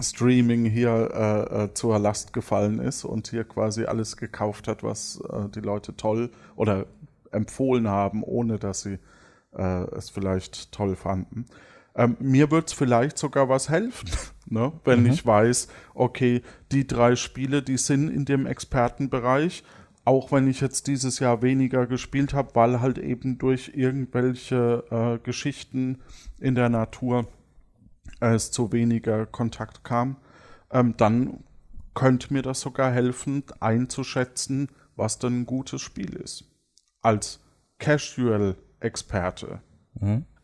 [0.00, 5.48] hier äh, äh, zur Last gefallen ist und hier quasi alles gekauft hat, was äh,
[5.48, 6.86] die Leute toll oder
[7.32, 8.98] empfohlen haben, ohne dass sie
[9.56, 11.46] äh, es vielleicht toll fanden.
[11.98, 14.08] Ähm, mir wird es vielleicht sogar was helfen,
[14.46, 14.72] ne?
[14.84, 19.64] wenn ich weiß, okay, die drei Spiele, die sind in dem Expertenbereich,
[20.04, 25.18] auch wenn ich jetzt dieses Jahr weniger gespielt habe, weil halt eben durch irgendwelche äh,
[25.24, 25.98] Geschichten
[26.38, 27.26] in der Natur
[28.20, 30.16] es zu weniger Kontakt kam,
[30.70, 31.42] ähm, dann
[31.94, 36.44] könnte mir das sogar helfen, einzuschätzen, was denn ein gutes Spiel ist.
[37.02, 37.40] Als
[37.78, 39.62] Casual-Experte.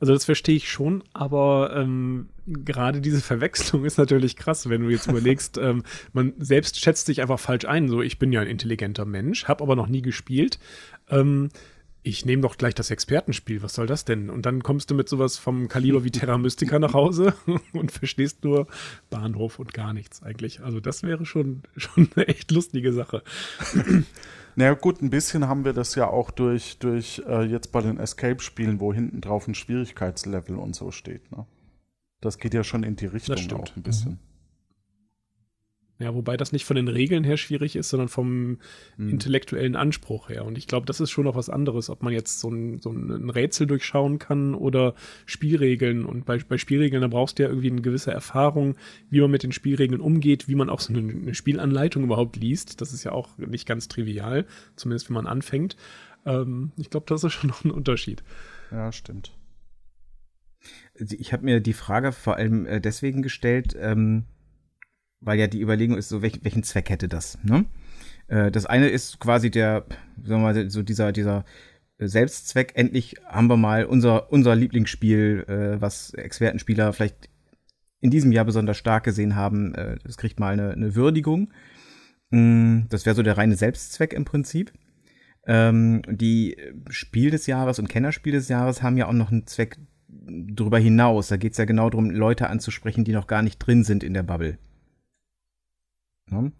[0.04, 4.90] Also das verstehe ich schon, aber ähm, gerade diese Verwechslung ist natürlich krass, wenn du
[4.90, 7.88] jetzt überlegst, ähm, man selbst schätzt sich einfach falsch ein.
[7.88, 10.58] So, ich bin ja ein intelligenter Mensch, habe aber noch nie gespielt.
[11.08, 11.48] Ähm,
[12.02, 14.28] ich nehme doch gleich das Expertenspiel, was soll das denn?
[14.28, 17.32] Und dann kommst du mit sowas vom Kaliber wie Terra Mystica nach Hause
[17.72, 18.66] und verstehst nur
[19.08, 20.60] Bahnhof und gar nichts eigentlich.
[20.60, 23.22] Also das wäre schon, schon eine echt lustige Sache.
[24.56, 27.98] Naja gut, ein bisschen haben wir das ja auch durch, durch äh, jetzt bei den
[27.98, 31.30] Escape-Spielen, wo hinten drauf ein Schwierigkeitslevel und so steht.
[31.32, 31.46] Ne?
[32.20, 34.18] Das geht ja schon in die Richtung auch ein bisschen.
[36.04, 38.58] Ja, wobei das nicht von den Regeln her schwierig ist, sondern vom
[38.98, 39.08] Mhm.
[39.08, 40.44] intellektuellen Anspruch her.
[40.44, 42.90] Und ich glaube, das ist schon noch was anderes, ob man jetzt so ein, so
[42.90, 46.04] ein Rätsel durchschauen kann oder Spielregeln.
[46.04, 48.76] Und bei, bei Spielregeln, da brauchst du ja irgendwie eine gewisse Erfahrung,
[49.08, 52.82] wie man mit den Spielregeln umgeht, wie man auch so eine, eine Spielanleitung überhaupt liest.
[52.82, 54.44] Das ist ja auch nicht ganz trivial,
[54.76, 55.76] zumindest wenn man anfängt.
[56.26, 58.22] Ähm, ich glaube, das ist schon noch ein Unterschied.
[58.70, 59.32] Ja, stimmt.
[60.94, 64.24] Ich habe mir die Frage vor allem äh, deswegen gestellt, ähm,
[65.24, 67.38] weil ja die Überlegung ist, so welch, welchen Zweck hätte das?
[67.42, 67.64] Ne?
[68.28, 69.84] Äh, das eine ist quasi der,
[70.22, 71.44] sagen wir mal, so dieser, dieser
[71.98, 72.72] Selbstzweck.
[72.74, 77.28] Endlich haben wir mal unser, unser Lieblingsspiel, äh, was Expertenspieler vielleicht
[78.00, 79.74] in diesem Jahr besonders stark gesehen haben.
[79.74, 81.52] Äh, das kriegt mal eine, eine Würdigung.
[82.30, 84.72] Mm, Das wäre so der reine Selbstzweck im Prinzip.
[85.46, 86.56] Ähm, die
[86.88, 91.28] Spiel des Jahres und Kennerspiel des Jahres haben ja auch noch einen Zweck drüber hinaus.
[91.28, 94.14] Da geht es ja genau darum, Leute anzusprechen, die noch gar nicht drin sind in
[94.14, 94.58] der Bubble.
[96.30, 96.50] Ja?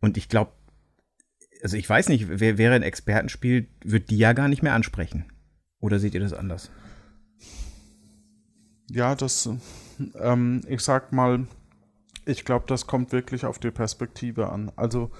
[0.00, 0.52] Und ich glaube,
[1.62, 5.24] also ich weiß nicht, wer wäre ein Expertenspiel, wird die ja gar nicht mehr ansprechen.
[5.80, 6.70] Oder seht ihr das anders?
[8.90, 9.48] Ja, das,
[10.20, 11.46] ähm, ich sag mal,
[12.24, 14.72] ich glaube, das kommt wirklich auf die Perspektive an.
[14.76, 15.10] Also,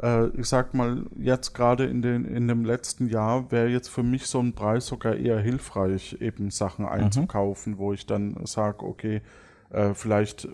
[0.00, 4.02] äh, ich sag mal, jetzt gerade in, den, in dem letzten Jahr wäre jetzt für
[4.02, 9.22] mich so ein Preis sogar eher hilfreich, eben Sachen einzukaufen, wo ich dann sage, okay,
[9.70, 10.48] äh, vielleicht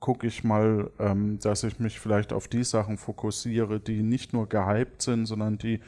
[0.00, 4.48] gucke ich mal, ähm, dass ich mich vielleicht auf die Sachen fokussiere, die nicht nur
[4.48, 5.80] gehypt sind, sondern die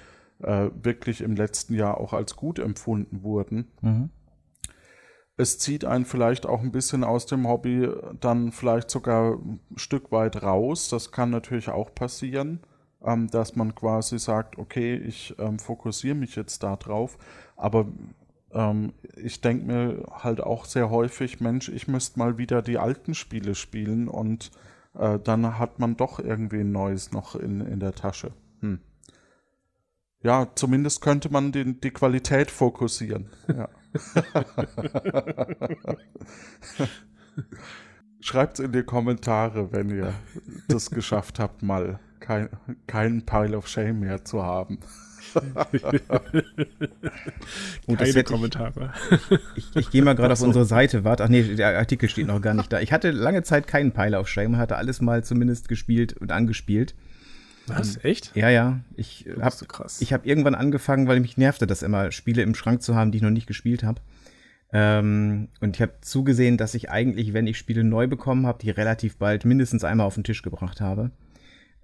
[0.43, 3.69] äh, wirklich im letzten Jahr auch als gut empfunden wurden
[5.37, 7.89] es zieht einen vielleicht auch ein bisschen aus dem Hobby
[8.21, 10.89] dann vielleicht sogar ein Stück weit raus.
[10.89, 12.61] Das kann natürlich auch passieren,
[13.05, 17.19] ähm, dass man quasi sagt, okay, ich ähm, fokussiere mich jetzt da drauf.
[17.57, 17.87] Aber
[18.57, 23.15] ähm, ich denke mir halt auch sehr häufig, Mensch, ich müsste mal wieder die alten
[23.15, 24.51] Spiele spielen und
[24.95, 28.33] äh, dann hat man doch irgendwie ein neues noch in, in der Tasche.
[28.61, 28.81] Hm.
[30.23, 33.29] Ja, zumindest könnte man den, die Qualität fokussieren.
[33.49, 33.69] Ja.
[38.21, 40.15] Schreibt in die Kommentare, wenn ihr
[40.69, 42.49] das geschafft habt, mal kein,
[42.87, 44.81] keinen Pile of Shame mehr zu haben.
[47.87, 48.93] Gut, Keine Kommentare.
[49.57, 51.05] Ich, ich, ich gehe mal gerade auf unsere Seite.
[51.05, 52.81] Warte, ach nee, der Artikel steht noch gar nicht da.
[52.81, 56.95] Ich hatte lange Zeit keinen Pile auf Shame, hatte alles mal zumindest gespielt und angespielt.
[57.67, 58.03] Was?
[58.05, 58.33] Echt?
[58.35, 58.81] Ja, ja.
[58.97, 60.01] Ich habe so krass.
[60.01, 63.19] ich hab irgendwann angefangen, weil mich nervte das immer, Spiele im Schrank zu haben, die
[63.19, 64.01] ich noch nicht gespielt habe.
[64.73, 68.71] Ähm, und ich habe zugesehen, dass ich eigentlich, wenn ich Spiele neu bekommen habe, die
[68.71, 71.11] relativ bald mindestens einmal auf den Tisch gebracht habe.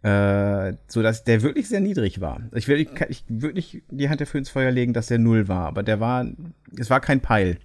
[0.03, 2.41] Äh, so dass der wirklich sehr niedrig war.
[2.55, 5.47] Ich will, ich, ich würde nicht die Hand dafür ins Feuer legen, dass der null
[5.47, 6.27] war, aber der war,
[6.77, 7.59] es war kein Peil.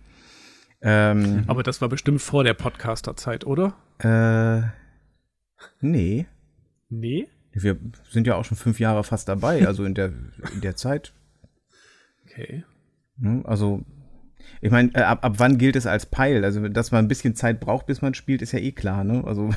[0.82, 3.76] Ähm, Aber das war bestimmt vor der Podcaster-Zeit, oder?
[4.00, 4.62] äh,
[5.82, 6.28] nee.
[6.90, 7.28] Nee?
[7.52, 7.80] Wir
[8.12, 10.14] sind ja auch schon fünf Jahre fast dabei, also in der,
[10.54, 11.14] in der Zeit.
[12.26, 12.64] Okay.
[13.18, 13.42] Ne?
[13.46, 13.84] Also,
[14.62, 16.46] ich meine, äh, ab, ab wann gilt es als Peil?
[16.46, 19.24] Also, dass man ein bisschen Zeit braucht, bis man spielt, ist ja eh klar, ne?
[19.26, 19.50] Also,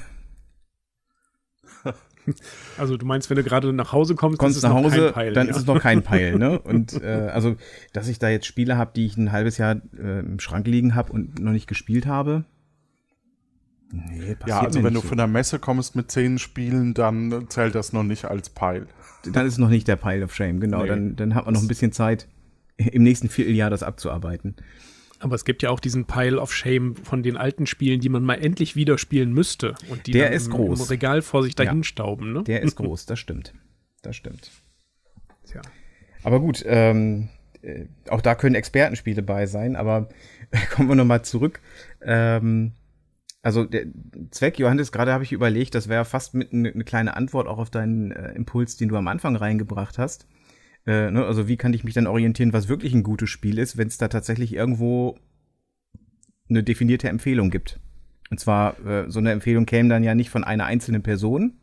[2.79, 5.07] Also du meinst, wenn du gerade nach Hause kommst, kommst ist es nach noch Hause,
[5.07, 5.51] kein Peil, dann ja.
[5.53, 6.59] ist es noch kein Peil, ne?
[6.59, 7.57] Und äh, also,
[7.93, 10.95] dass ich da jetzt Spiele habe, die ich ein halbes Jahr äh, im Schrank liegen
[10.95, 12.45] habe und noch nicht gespielt habe.
[13.93, 15.09] Nee, passiert Ja, also mir wenn du so.
[15.09, 18.87] von der Messe kommst mit zehn Spielen, dann zählt das noch nicht als Pile.
[19.25, 20.83] Dann ist es noch nicht der Pile of Shame, genau.
[20.83, 20.89] Nee.
[20.89, 22.29] Dann, dann hat man noch ein bisschen Zeit,
[22.77, 24.57] im nächsten Vierteljahr das abzuarbeiten.
[25.21, 28.25] Aber es gibt ja auch diesen Pile of Shame von den alten Spielen, die man
[28.25, 29.75] mal endlich wieder spielen müsste.
[29.89, 30.81] Und die Der dann ist im, groß.
[30.81, 32.43] im Regal vor sich dahin stauben, ne?
[32.43, 33.53] Der ist groß, das stimmt.
[34.03, 34.51] Das stimmt.
[35.45, 35.61] Tja.
[36.23, 37.29] Aber gut, ähm,
[37.63, 40.09] äh, auch da können Expertenspiele bei sein, aber
[40.75, 41.61] kommen wir nochmal zurück.
[42.01, 42.73] Ähm,
[43.43, 43.87] also der
[44.31, 47.59] Zweck, Johannes, gerade habe ich überlegt, das wäre fast mit eine ne kleine Antwort auch
[47.59, 50.27] auf deinen äh, Impuls, den du am Anfang reingebracht hast.
[50.91, 53.77] Äh, ne, also wie kann ich mich dann orientieren, was wirklich ein gutes Spiel ist,
[53.77, 55.17] wenn es da tatsächlich irgendwo
[56.49, 57.79] eine definierte Empfehlung gibt.
[58.29, 61.61] Und zwar, äh, so eine Empfehlung käme dann ja nicht von einer einzelnen Person,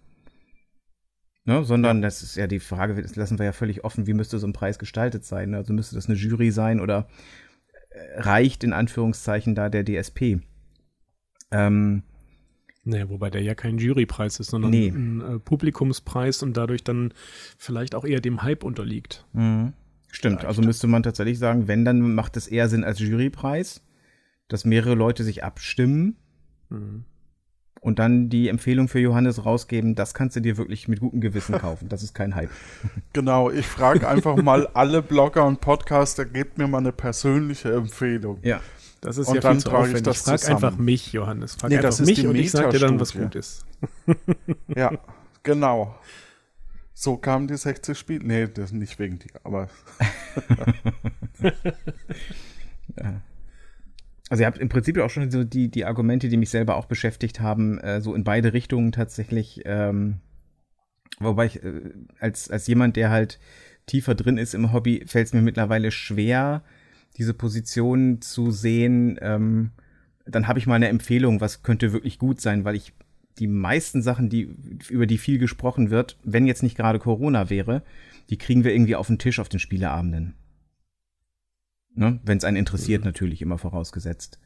[1.43, 4.39] ne, sondern das ist ja die Frage, das lassen wir ja völlig offen, wie müsste
[4.39, 5.49] so ein Preis gestaltet sein?
[5.49, 5.57] ne?
[5.57, 7.09] Also müsste das eine Jury sein oder
[7.89, 10.39] äh, reicht in Anführungszeichen da der DSP?
[11.51, 12.03] Ähm,
[12.89, 14.87] Naja, wobei der ja kein Jurypreis ist, sondern Nee.
[14.87, 17.13] ein äh, Publikumspreis und dadurch dann
[17.57, 19.25] vielleicht auch eher dem Hype unterliegt.
[20.09, 23.81] Stimmt, also müsste man tatsächlich sagen, wenn, dann macht es eher Sinn als Jurypreis,
[24.47, 26.15] dass mehrere Leute sich abstimmen
[26.69, 27.03] Mhm.
[27.81, 31.57] und dann die Empfehlung für Johannes rausgeben, das kannst du dir wirklich mit gutem Gewissen
[31.57, 31.89] kaufen.
[31.89, 32.49] Das ist kein Hype.
[33.13, 38.39] Genau, ich frage einfach mal alle Blogger und Podcaster, gebt mir mal eine persönliche Empfehlung.
[38.43, 38.61] Ja.
[39.01, 40.63] Das ist Und ja dann viel zu trage ich das Frag zusammen.
[40.63, 41.55] einfach mich, Johannes.
[41.55, 43.65] Frag Nee, einfach das ist mich und ich sag dir dann, was gut ist.
[44.75, 44.91] Ja,
[45.43, 45.95] genau.
[46.93, 48.25] So kamen die 60 Spiele.
[48.25, 49.69] Nee, das nicht wegen dir, aber
[54.29, 56.85] Also ihr habt im Prinzip auch schon so die, die Argumente, die mich selber auch
[56.85, 59.61] beschäftigt haben, äh, so in beide Richtungen tatsächlich.
[59.65, 60.17] Ähm,
[61.19, 61.81] wobei ich äh,
[62.19, 63.39] als, als jemand, der halt
[63.85, 66.61] tiefer drin ist im Hobby, fällt es mir mittlerweile schwer,
[67.15, 69.17] diese Position zu sehen.
[69.21, 69.71] Ähm,
[70.25, 72.93] dann habe ich mal eine Empfehlung, was könnte wirklich gut sein, weil ich
[73.39, 74.55] die meisten Sachen, die,
[74.89, 77.83] über die viel gesprochen wird, wenn jetzt nicht gerade Corona wäre,
[78.29, 80.33] die kriegen wir irgendwie auf den Tisch auf den Spieleabenden.
[81.93, 82.19] Ne?
[82.23, 84.39] Wenn es einen interessiert, natürlich immer vorausgesetzt.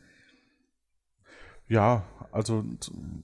[1.67, 2.63] ja, also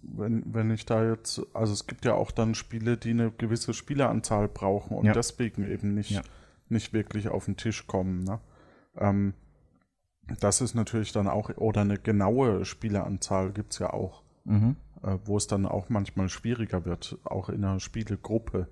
[0.02, 3.73] wenn, wenn ich da jetzt, also es gibt ja auch dann Spiele, die eine gewisse
[3.73, 5.13] Spieleranzahl brauchen und Ja.
[5.13, 6.21] deswegen eben nicht, Ja.
[6.69, 8.23] nicht wirklich auf den Tisch kommen.
[8.23, 8.39] Ne?
[8.99, 9.33] Ähm,
[10.39, 14.75] das ist natürlich dann auch, oder eine genaue Spieleanzahl gibt es ja auch, Mhm.
[15.03, 18.67] äh, wo es dann auch manchmal schwieriger wird, auch in einer Spielegruppe.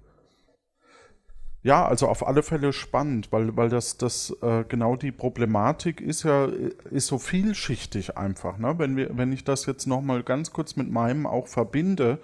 [1.63, 6.21] Ja, also auf alle Fälle spannend, weil, weil das, das äh, genau die Problematik ist
[6.21, 6.47] ja,
[6.91, 8.59] ist so vielschichtig einfach.
[8.59, 8.77] Ne?
[8.77, 12.19] Wenn, wir, wenn ich das jetzt nochmal ganz kurz mit meinem auch verbinde,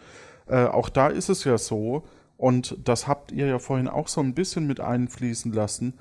[0.45, 2.03] äh, auch da ist es ja so,
[2.37, 5.95] und das habt ihr ja vorhin auch so ein bisschen mit einfließen lassen,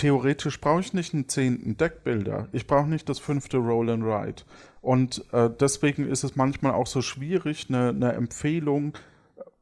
[0.00, 2.48] theoretisch brauche ich nicht einen zehnten Deckbilder.
[2.52, 4.42] Ich brauche nicht das fünfte Roll and Ride.
[4.80, 8.94] Und äh, deswegen ist es manchmal auch so schwierig, eine, eine Empfehlung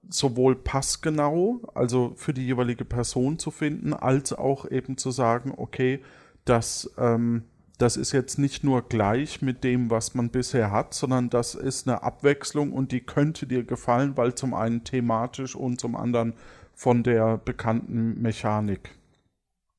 [0.08, 6.02] sowohl passgenau, also für die jeweilige Person zu finden, als auch eben zu sagen, okay,
[6.44, 7.42] das, ähm,
[7.78, 11.88] das ist jetzt nicht nur gleich mit dem, was man bisher hat, sondern das ist
[11.88, 16.34] eine Abwechslung und die könnte dir gefallen, weil zum einen thematisch und zum anderen
[16.74, 18.94] von der bekannten Mechanik.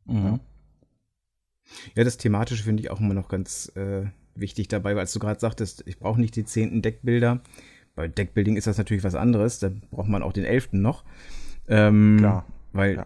[0.05, 0.41] Mhm.
[1.95, 4.05] Ja, das Thematische finde ich auch immer noch ganz äh,
[4.35, 7.41] wichtig dabei, weil als du gerade sagtest, ich brauche nicht die zehnten Deckbilder.
[7.95, 11.03] Bei Deckbuilding ist das natürlich was anderes, da braucht man auch den elften noch.
[11.67, 13.05] Ähm, Klar, Weil ja.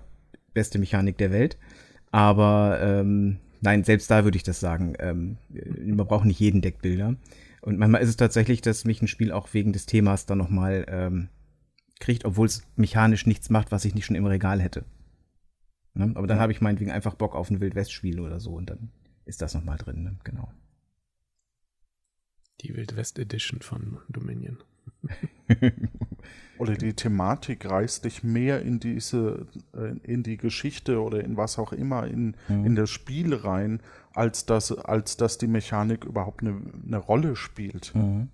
[0.54, 1.58] beste Mechanik der Welt.
[2.12, 4.94] Aber ähm, nein, selbst da würde ich das sagen.
[5.00, 7.16] Ähm, man braucht nicht jeden Deckbilder.
[7.62, 10.86] Und manchmal ist es tatsächlich, dass mich ein Spiel auch wegen des Themas dann nochmal
[10.90, 11.30] ähm,
[12.00, 14.86] kriegt, obwohl es mechanisch nichts macht, was ich nicht schon im Regal hätte.
[15.94, 16.12] Ne?
[16.16, 18.92] Aber dann habe ich meinetwegen einfach Bock auf ein Wildwest-Spiel oder so und dann
[19.26, 20.18] ist das nochmal drin, ne?
[20.24, 20.52] genau.
[22.62, 24.58] Die Wildwest Edition von Dominion.
[26.58, 31.60] oder die Thematik reißt dich mehr in diese, äh, in die Geschichte oder in was
[31.60, 32.66] auch immer, in, mhm.
[32.66, 33.82] in das Spiel rein,
[34.14, 37.94] als dass, als dass die Mechanik überhaupt eine, eine Rolle spielt.
[37.96, 38.30] Mhm.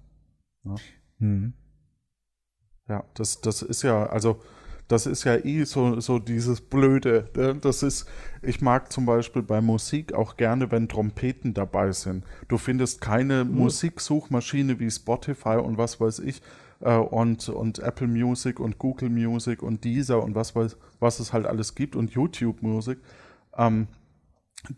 [0.64, 0.76] Ja.
[1.20, 1.53] Mhm.
[2.88, 4.41] ja, das, das ist ja, also
[4.89, 7.29] das ist ja eh so, so dieses Blöde.
[7.35, 7.55] Ne?
[7.61, 8.09] Das ist,
[8.41, 12.25] ich mag zum Beispiel bei Musik auch gerne, wenn Trompeten dabei sind.
[12.47, 13.55] Du findest keine mhm.
[13.55, 16.41] Musiksuchmaschine wie Spotify und was weiß ich
[16.81, 21.33] äh, und, und Apple Music und Google Music und Deezer und was weiß, was es
[21.33, 22.97] halt alles gibt und YouTube Music.
[23.55, 23.87] Ähm,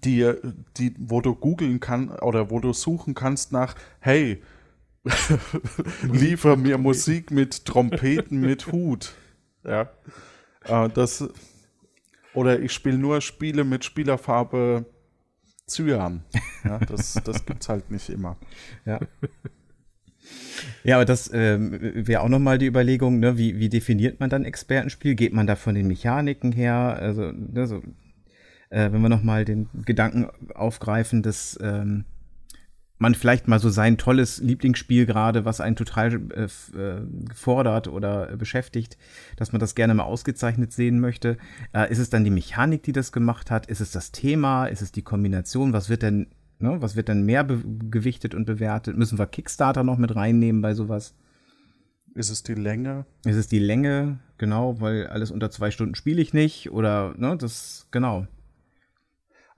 [0.04, 0.30] die,
[0.76, 4.44] die, wo du googeln kannst oder wo du suchen kannst nach, hey,
[6.04, 9.16] liefer mir Musik mit Trompeten mit Hut.
[9.64, 9.90] Ja.
[10.66, 11.28] Äh, das,
[12.34, 14.86] oder ich spiele nur Spiele mit Spielerfarbe
[15.68, 16.24] Cyan.
[16.64, 18.38] Ja, das, das es halt nicht immer.
[18.86, 19.00] Ja.
[20.84, 23.38] Ja, aber das ähm, wäre auch nochmal die Überlegung, ne?
[23.38, 25.16] wie, wie definiert man dann Expertenspiel?
[25.16, 26.98] Geht man da von den Mechaniken her?
[27.00, 27.82] Also, ne, so,
[28.70, 32.06] äh, wenn wir nochmal den Gedanken aufgreifen, dass ähm,
[33.02, 37.02] man vielleicht mal so sein tolles Lieblingsspiel gerade, was einen total äh, äh,
[37.34, 38.98] fordert oder beschäftigt,
[39.36, 41.38] dass man das gerne mal ausgezeichnet sehen möchte.
[41.74, 43.66] Äh, ist es dann die Mechanik, die das gemacht hat?
[43.66, 44.68] Ist es das Thema?
[44.68, 45.74] Ist es die Kombination?
[45.74, 46.28] Was wird denn,
[46.60, 48.96] ne, was wird denn mehr gewichtet und bewertet?
[48.98, 51.16] Müssen wir Kickstarter noch mit reinnehmen bei sowas?
[52.14, 53.06] Ist es die Länge?
[53.26, 57.36] Ist es die Länge, genau, weil alles unter zwei Stunden spiele ich nicht oder, ne,
[57.38, 58.28] das, genau.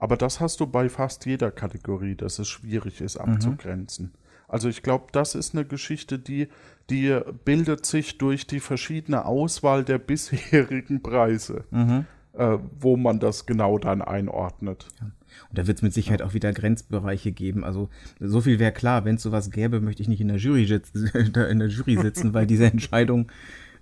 [0.04, 3.36] Aber das hast du bei fast jeder Kategorie, dass es schwierig ist mhm.
[3.36, 4.08] abzugrenzen.
[4.08, 4.12] Mhm.
[4.50, 6.50] Also ich glaube, das ist eine Geschichte, die,
[6.90, 12.06] die bildet sich durch die verschiedene Auswahl der bisherigen Preise, mhm.
[12.34, 14.90] äh, wo man das genau dann einordnet.
[15.00, 15.06] Ja.
[15.06, 17.64] Und da wird es mit Sicherheit auch wieder Grenzbereiche geben.
[17.64, 17.88] Also
[18.20, 20.66] so viel wäre klar, wenn es sowas gäbe, möchte ich nicht in der Jury,
[21.14, 23.32] in der Jury sitzen, weil diese Entscheidung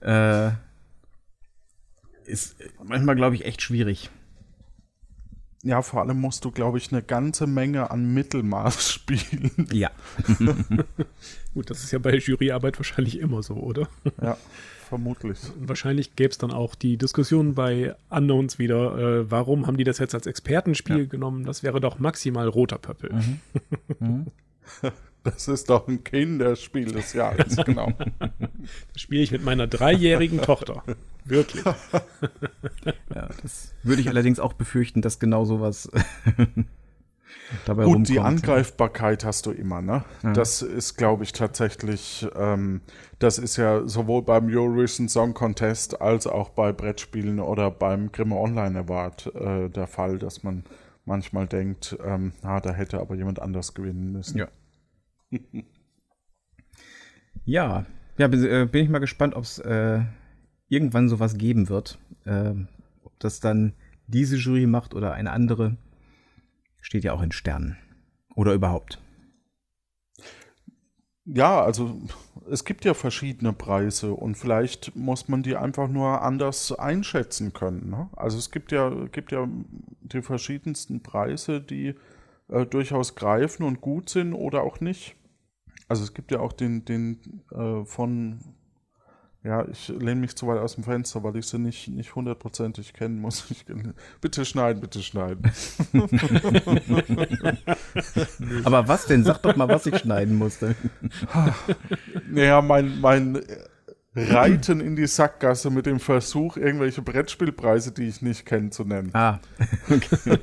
[0.01, 0.51] äh,
[2.25, 4.11] ist manchmal, glaube ich, echt schwierig.
[5.63, 9.67] Ja, vor allem musst du, glaube ich, eine ganze Menge an Mittelmaß spielen.
[9.71, 9.91] Ja.
[11.53, 13.87] Gut, das ist ja bei Juryarbeit wahrscheinlich immer so, oder?
[14.21, 14.37] Ja,
[14.89, 15.39] vermutlich.
[15.59, 19.99] wahrscheinlich gäbe es dann auch die Diskussion bei Unknowns wieder, äh, warum haben die das
[19.99, 21.05] jetzt als Expertenspiel ja.
[21.05, 21.45] genommen?
[21.45, 23.13] Das wäre doch maximal roter Pöppel.
[23.13, 23.39] Mhm.
[23.99, 24.27] Mhm.
[25.23, 27.91] Das ist doch ein Kinderspiel des Jahres, genau.
[28.19, 30.83] Das spiele ich mit meiner dreijährigen Tochter.
[31.25, 31.63] Wirklich.
[33.15, 35.91] ja, das würde ich allerdings auch befürchten, dass genau sowas
[37.65, 38.09] dabei Gut, rumkommt.
[38.09, 40.03] die Angreifbarkeit hast du immer, ne?
[40.23, 40.33] Ja.
[40.33, 42.81] Das ist, glaube ich, tatsächlich, ähm,
[43.19, 48.37] das ist ja sowohl beim Eurovision Song Contest als auch bei Brettspielen oder beim Grimme
[48.37, 50.63] Online Award äh, der Fall, dass man
[51.05, 54.39] manchmal denkt, ähm, ah, da hätte aber jemand anders gewinnen müssen.
[54.39, 54.47] Ja.
[57.45, 57.85] ja,
[58.17, 60.01] ja, äh, bin ich mal gespannt, ob es äh,
[60.67, 61.97] irgendwann sowas geben wird.
[62.25, 62.53] Äh,
[63.03, 63.73] ob das dann
[64.07, 65.77] diese Jury macht oder eine andere,
[66.81, 67.77] steht ja auch in Sternen.
[68.35, 69.01] Oder überhaupt.
[71.25, 72.01] Ja, also
[72.49, 77.89] es gibt ja verschiedene Preise und vielleicht muss man die einfach nur anders einschätzen können.
[77.89, 78.09] Ne?
[78.15, 79.47] Also es gibt ja, gibt ja
[80.01, 81.95] die verschiedensten Preise, die
[82.49, 85.15] äh, durchaus greifen und gut sind oder auch nicht.
[85.91, 87.19] Also es gibt ja auch den, den
[87.51, 88.39] äh, von,
[89.43, 92.93] ja, ich lehne mich zu weit aus dem Fenster, weil ich sie nicht, nicht hundertprozentig
[92.93, 93.45] kennen muss.
[93.51, 93.65] Ich,
[94.21, 95.51] bitte schneiden, bitte schneiden.
[98.63, 99.25] Aber was denn?
[99.25, 100.77] Sag doch mal, was ich schneiden musste.
[102.31, 103.41] naja, mein, mein
[104.15, 109.09] Reiten in die Sackgasse mit dem Versuch, irgendwelche Brettspielpreise, die ich nicht kenne, zu nennen.
[109.11, 109.41] Ah.
[109.89, 110.39] Okay.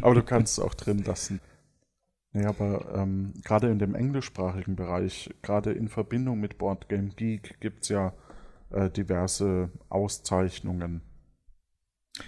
[0.00, 1.38] Aber du kannst es auch drin lassen.
[2.36, 7.84] Ja, aber ähm, gerade in dem englischsprachigen Bereich, gerade in Verbindung mit Boardgame Geek, gibt
[7.84, 8.12] es ja
[8.70, 11.00] äh, diverse Auszeichnungen.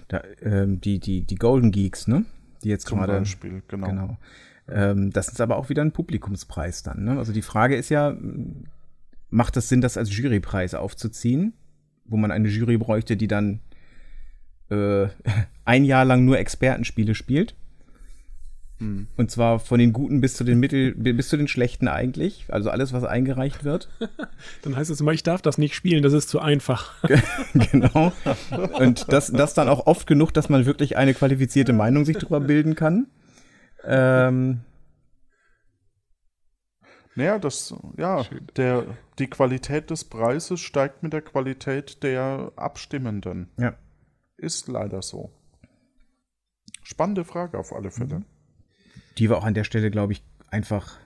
[0.09, 2.24] Da, ähm, die, die, die Golden Geeks, ne?
[2.64, 3.18] Die jetzt Zum gerade.
[3.18, 3.86] Beispiel, genau.
[3.86, 4.18] genau.
[4.66, 7.18] Ähm, das ist aber auch wieder ein Publikumspreis dann, ne?
[7.18, 8.16] Also die Frage ist ja,
[9.28, 11.52] macht es Sinn, das als Jurypreis aufzuziehen,
[12.06, 13.61] wo man eine Jury bräuchte, die dann
[14.70, 15.09] äh,
[15.66, 17.54] ein Jahr lang nur Expertenspiele spielt?
[18.79, 19.09] Hm.
[19.16, 22.47] Und zwar von den Guten bis zu den Mittel, bis zu den Schlechten eigentlich.
[22.49, 23.89] Also alles, was eingereicht wird.
[24.62, 26.95] Dann heißt es immer, ich darf das nicht spielen, das ist zu einfach.
[27.55, 28.12] genau.
[28.79, 32.41] Und das, das dann auch oft genug, dass man wirklich eine qualifizierte Meinung sich drüber
[32.41, 33.09] bilden kann.
[33.85, 34.61] Ähm,
[37.14, 38.24] naja, das, ja,
[38.57, 38.85] der,
[39.18, 43.51] die Qualität des Preises steigt mit der Qualität der Abstimmenden.
[43.59, 43.74] Ja.
[44.37, 45.33] Ist leider so.
[46.85, 48.22] Spannende Frage auf alle Fälle.
[49.18, 50.98] Die wir auch an der Stelle, glaube ich, einfach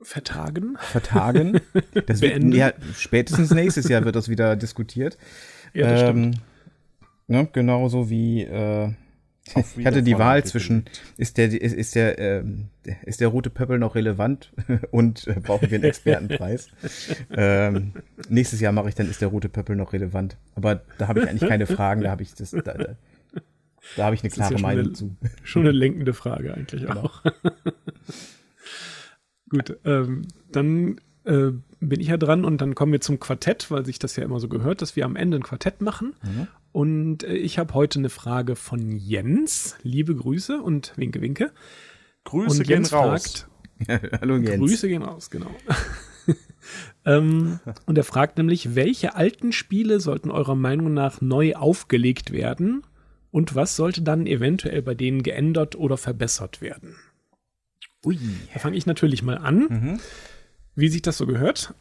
[0.00, 0.76] vertagen.
[0.80, 1.60] Vertagen.
[2.06, 5.16] Das wird, ja, spätestens nächstes Jahr wird das wieder diskutiert.
[5.72, 6.40] Ja, das ähm, stimmt.
[7.26, 8.90] Ne, genauso wie äh,
[9.76, 10.84] ich hatte die Wahl zwischen,
[11.18, 12.44] ist der, ist, ist der, äh,
[13.04, 14.52] ist der rote Pöppel noch relevant
[14.90, 16.68] und äh, brauchen wir einen Expertenpreis?
[17.30, 17.92] ähm,
[18.28, 20.38] nächstes Jahr mache ich dann, ist der rote Pöppel noch relevant?
[20.54, 22.96] Aber da habe ich eigentlich keine Fragen, da habe ich das, da, da,
[23.96, 25.16] da habe ich eine klare ja Meinung eine, zu.
[25.42, 27.02] Schon eine lenkende Frage eigentlich genau.
[27.02, 27.22] auch.
[29.48, 33.84] Gut, ähm, dann äh, bin ich ja dran und dann kommen wir zum Quartett, weil
[33.84, 36.14] sich das ja immer so gehört, dass wir am Ende ein Quartett machen.
[36.22, 36.48] Mhm.
[36.72, 39.76] Und äh, ich habe heute eine Frage von Jens.
[39.82, 41.52] Liebe Grüße und Winke, Winke.
[42.24, 43.48] Grüße und Jens gehen raus.
[43.86, 44.58] Fragt, Hallo Jens.
[44.58, 45.50] Grüße gehen raus, genau.
[47.04, 52.82] ähm, und er fragt nämlich, welche alten Spiele sollten eurer Meinung nach neu aufgelegt werden
[53.34, 56.94] und was sollte dann eventuell bei denen geändert oder verbessert werden?
[58.04, 58.18] Ui.
[58.52, 59.66] Da fange ich natürlich mal an.
[59.68, 60.00] Mhm
[60.76, 61.74] wie sich das so gehört,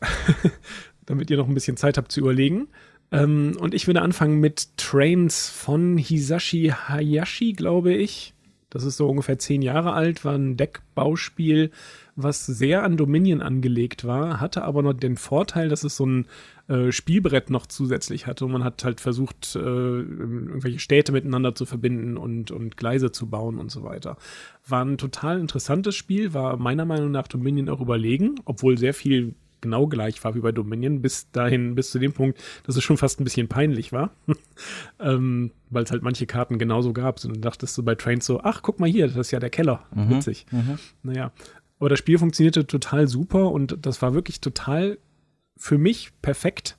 [1.06, 2.68] damit ihr noch ein bisschen Zeit habt zu überlegen.
[3.12, 8.34] Ähm, und ich würde anfangen mit Trains von Hisashi Hayashi, glaube ich.
[8.70, 11.70] Das ist so ungefähr zehn Jahre alt, war ein Deckbauspiel,
[12.16, 16.26] was sehr an Dominion angelegt war, hatte aber noch den Vorteil, dass es so ein
[16.74, 21.66] äh, Spielbrett noch zusätzlich hatte und man hat halt versucht, äh, irgendwelche Städte miteinander zu
[21.66, 24.18] verbinden und, und Gleise zu bauen und so weiter.
[24.68, 29.36] War ein total interessantes Spiel, war meiner Meinung nach Dominion auch überlegen, obwohl sehr viel
[29.62, 32.98] genau gleich war wie bei Dominion, bis dahin, bis zu dem Punkt, dass es schon
[32.98, 34.12] fast ein bisschen peinlich war,
[35.00, 37.24] ähm, weil es halt manche Karten genauso gab.
[37.24, 39.50] Und dann dachtest du bei Trains so, ach, guck mal hier, das ist ja der
[39.50, 39.86] Keller.
[39.94, 40.46] Mhm, Witzig.
[40.52, 40.80] Mhm.
[41.04, 41.32] Naja,
[41.80, 44.98] aber das Spiel funktionierte total super und das war wirklich total
[45.58, 46.78] für mich perfekt,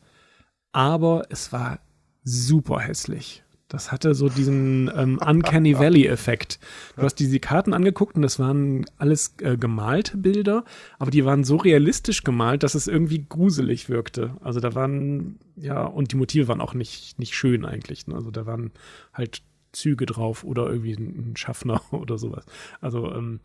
[0.73, 1.81] aber es war
[2.25, 3.45] super hässlich.
[3.69, 6.61] Das hatte so diesen ähm, Uncanny Valley-Effekt.
[6.97, 10.65] Du hast diese Karten angeguckt und das waren alles äh, gemalte Bilder,
[10.99, 14.37] aber die waren so realistisch gemalt, dass es irgendwie gruselig wirkte.
[14.43, 18.07] Also da waren, ja, und die Motive waren auch nicht, nicht schön eigentlich.
[18.07, 18.15] Ne?
[18.15, 18.71] Also da waren
[19.13, 22.45] halt Züge drauf oder irgendwie ein Schaffner oder sowas.
[22.81, 23.41] Also ähm,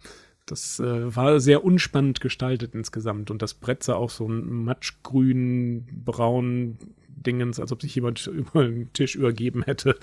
[0.52, 5.88] das äh, war sehr unspannend gestaltet insgesamt und das Brett sah auch so ein matschgrün,
[6.06, 6.78] braun
[7.08, 9.98] Dingens, als ob sich jemand über den Tisch übergeben hätte.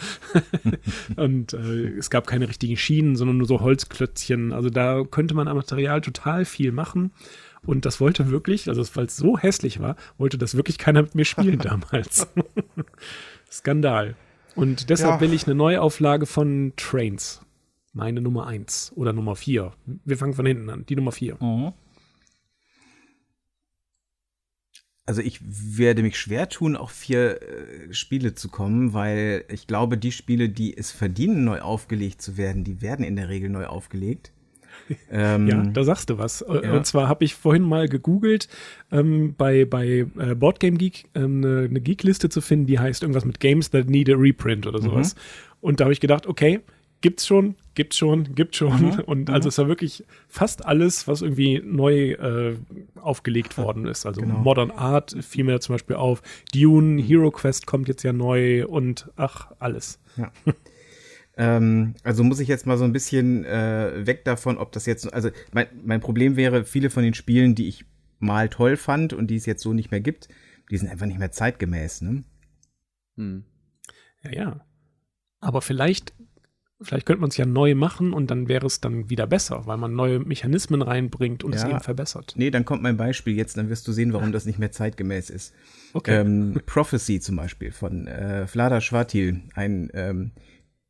[1.16, 4.53] und äh, es gab keine richtigen Schienen, sondern nur so Holzklötzchen.
[4.53, 7.11] Also da könnte man am Material total viel machen.
[7.64, 11.14] Und das wollte wirklich, also weil es so hässlich war, wollte das wirklich keiner mit
[11.14, 12.28] mir spielen damals.
[13.51, 14.14] Skandal.
[14.55, 15.20] Und deshalb ja.
[15.20, 17.45] will ich eine Neuauflage von Trains
[17.97, 19.72] meine Nummer 1 oder Nummer 4.
[20.05, 20.86] Wir fangen von hinten an.
[20.86, 21.36] Die Nummer 4.
[21.40, 21.72] Mhm.
[25.07, 29.99] Also ich werde mich schwer tun, auf vier äh, Spiele zu kommen, weil ich glaube,
[29.99, 33.66] die Spiele, die es verdienen, neu aufgelegt zu werden, die werden in der Regel neu
[33.66, 34.32] aufgelegt.
[35.11, 36.42] Ähm, ja, da sagst du was.
[36.42, 36.76] Äh, ja.
[36.76, 38.49] Und zwar habe ich vorhin mal gegoogelt,
[38.90, 43.24] ähm, bei, bei äh, Boardgame Geek ähm, eine, eine Geek-Liste zu finden, die heißt irgendwas
[43.24, 45.14] mit Games that need a reprint oder sowas.
[45.14, 45.20] Mhm.
[45.61, 46.61] Und da habe ich gedacht, okay,
[47.01, 48.82] gibt's schon, gibt's schon, gibt's schon.
[48.82, 49.01] Mhm.
[49.07, 49.51] Und also mhm.
[49.51, 52.57] es war wirklich fast alles, was irgendwie neu äh,
[52.97, 54.07] aufgelegt worden ist.
[54.07, 54.38] Also genau.
[54.38, 56.22] Modern Art fiel mir zum Beispiel auf.
[56.53, 60.01] Dune, Hero Quest kommt jetzt ja neu und ach, alles.
[60.16, 60.32] Ja.
[61.36, 65.12] ähm, also muss ich jetzt mal so ein bisschen äh, weg davon, ob das jetzt,
[65.12, 67.84] also mein, mein Problem wäre, viele von den Spielen, die ich
[68.18, 70.28] mal toll fand und die es jetzt so nicht mehr gibt,
[70.70, 72.24] die sind einfach nicht mehr zeitgemäß, ne?
[73.16, 73.44] Hm.
[74.24, 74.66] Ja, ja.
[75.40, 76.12] Aber vielleicht
[76.83, 79.79] Vielleicht könnte man es ja neu machen und dann wäre es dann wieder besser, weil
[79.79, 81.62] man neue Mechanismen reinbringt und ja.
[81.62, 82.35] es eben verbessert.
[82.37, 85.31] Nee, dann kommt mein Beispiel jetzt, dann wirst du sehen, warum das nicht mehr zeitgemäß
[85.31, 85.55] ist.
[85.95, 86.20] Okay.
[86.20, 90.33] Ähm, Prophecy zum Beispiel von äh, Vlada Schwatil, ein ähm,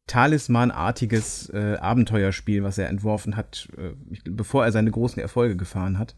[0.09, 3.93] Talismanartiges äh, Abenteuerspiel, was er entworfen hat, äh,
[4.29, 6.17] bevor er seine großen Erfolge gefahren hat.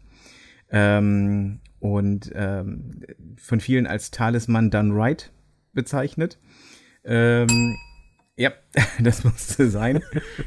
[0.71, 3.01] Ähm, und ähm,
[3.37, 5.31] von vielen als Talisman Done Right
[5.73, 6.39] bezeichnet.
[7.03, 7.75] Ähm,
[8.39, 8.53] ja,
[9.01, 10.01] das musste sein.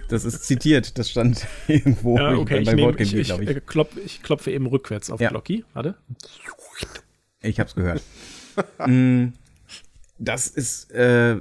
[0.09, 0.99] Das ist zitiert.
[0.99, 2.65] Das stand irgendwo ja, okay.
[2.65, 3.49] bei ich, ich, ich, ich.
[3.49, 5.29] Äh, klop, ich klopfe eben rückwärts auf ja.
[5.29, 5.65] Glocki.
[5.75, 5.95] Warte.
[7.43, 8.03] Ich hab's gehört.
[8.87, 9.29] Mm,
[10.19, 11.41] das ist äh,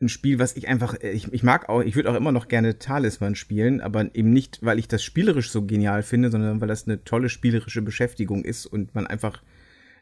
[0.00, 2.78] ein Spiel, was ich einfach, ich, ich mag auch, ich würde auch immer noch gerne
[2.78, 6.86] Talisman spielen, aber eben nicht, weil ich das spielerisch so genial finde, sondern weil das
[6.86, 9.42] eine tolle spielerische Beschäftigung ist und man einfach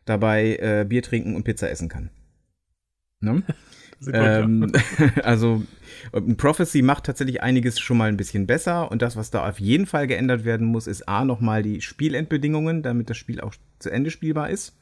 [0.05, 2.11] dabei äh, Bier trinken und Pizza essen kann.
[3.19, 3.43] Ne?
[4.13, 4.73] Ähm,
[5.23, 5.63] also
[6.37, 9.87] Prophecy macht tatsächlich einiges schon mal ein bisschen besser und das, was da auf jeden
[9.87, 14.11] Fall geändert werden muss, ist A nochmal die Spielendbedingungen, damit das Spiel auch zu Ende
[14.11, 14.75] spielbar ist.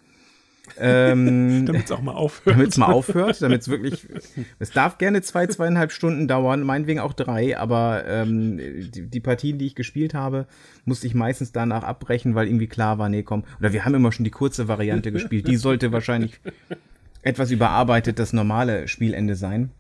[0.79, 2.57] Ähm, damit es auch mal aufhört.
[2.57, 4.07] Damit es mal aufhört, damit es wirklich.
[4.59, 9.59] Es darf gerne zwei, zweieinhalb Stunden dauern, meinetwegen auch drei, aber ähm, die, die, Partien,
[9.59, 10.47] die ich gespielt habe,
[10.85, 13.45] musste ich meistens danach abbrechen, weil irgendwie klar war, nee, komm.
[13.61, 15.47] Oder wir haben immer schon die kurze Variante gespielt.
[15.47, 16.41] Die sollte wahrscheinlich
[17.27, 19.71] etwas überarbeitet das normale Spielende sein.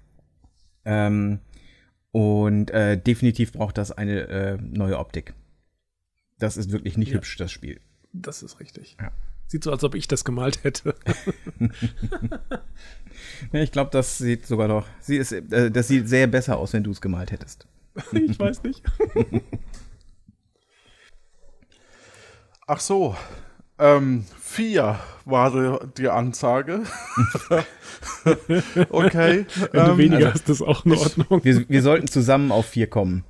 [0.84, 1.40] Ähm,
[2.12, 5.34] und äh, definitiv braucht das eine äh, neue Optik.
[6.38, 7.16] Das ist wirklich nicht ja.
[7.16, 7.80] hübsch, das Spiel.
[8.12, 8.96] Das ist richtig.
[9.00, 9.12] Ja.
[9.48, 10.96] Sieht so, als ob ich das gemalt hätte.
[13.52, 14.86] ich glaube, das sieht sogar noch.
[15.00, 17.68] Sie ist, äh, das sieht sehr besser aus, wenn du es gemalt hättest.
[18.12, 18.82] ich weiß nicht.
[22.66, 23.16] Ach so.
[23.78, 26.82] Ähm, vier war die Ansage.
[28.90, 29.46] okay.
[29.72, 31.44] Wenn du ähm, weniger also, hast, ist auch in Ordnung.
[31.44, 33.24] Wir, wir sollten zusammen auf vier kommen.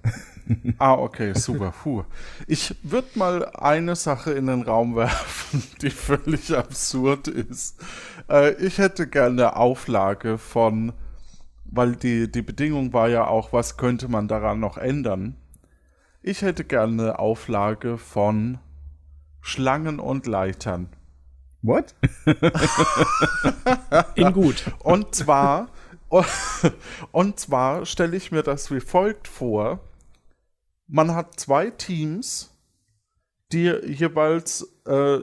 [0.79, 1.73] ah, okay, super.
[1.83, 2.05] Puh.
[2.47, 7.77] Ich würde mal eine Sache in den Raum werfen, die völlig absurd ist.
[8.29, 10.93] Äh, ich hätte gerne Auflage von,
[11.65, 15.37] weil die, die Bedingung war ja auch, was könnte man daran noch ändern.
[16.23, 18.59] Ich hätte gerne Auflage von
[19.47, 20.89] Schlangen und Leitern.
[21.63, 21.95] What?
[24.15, 24.65] In gut.
[24.81, 25.69] Und zwar,
[27.13, 29.81] und zwar stelle ich mir das wie folgt vor
[30.89, 32.53] man hat zwei Teams,
[33.53, 35.21] die jeweils äh,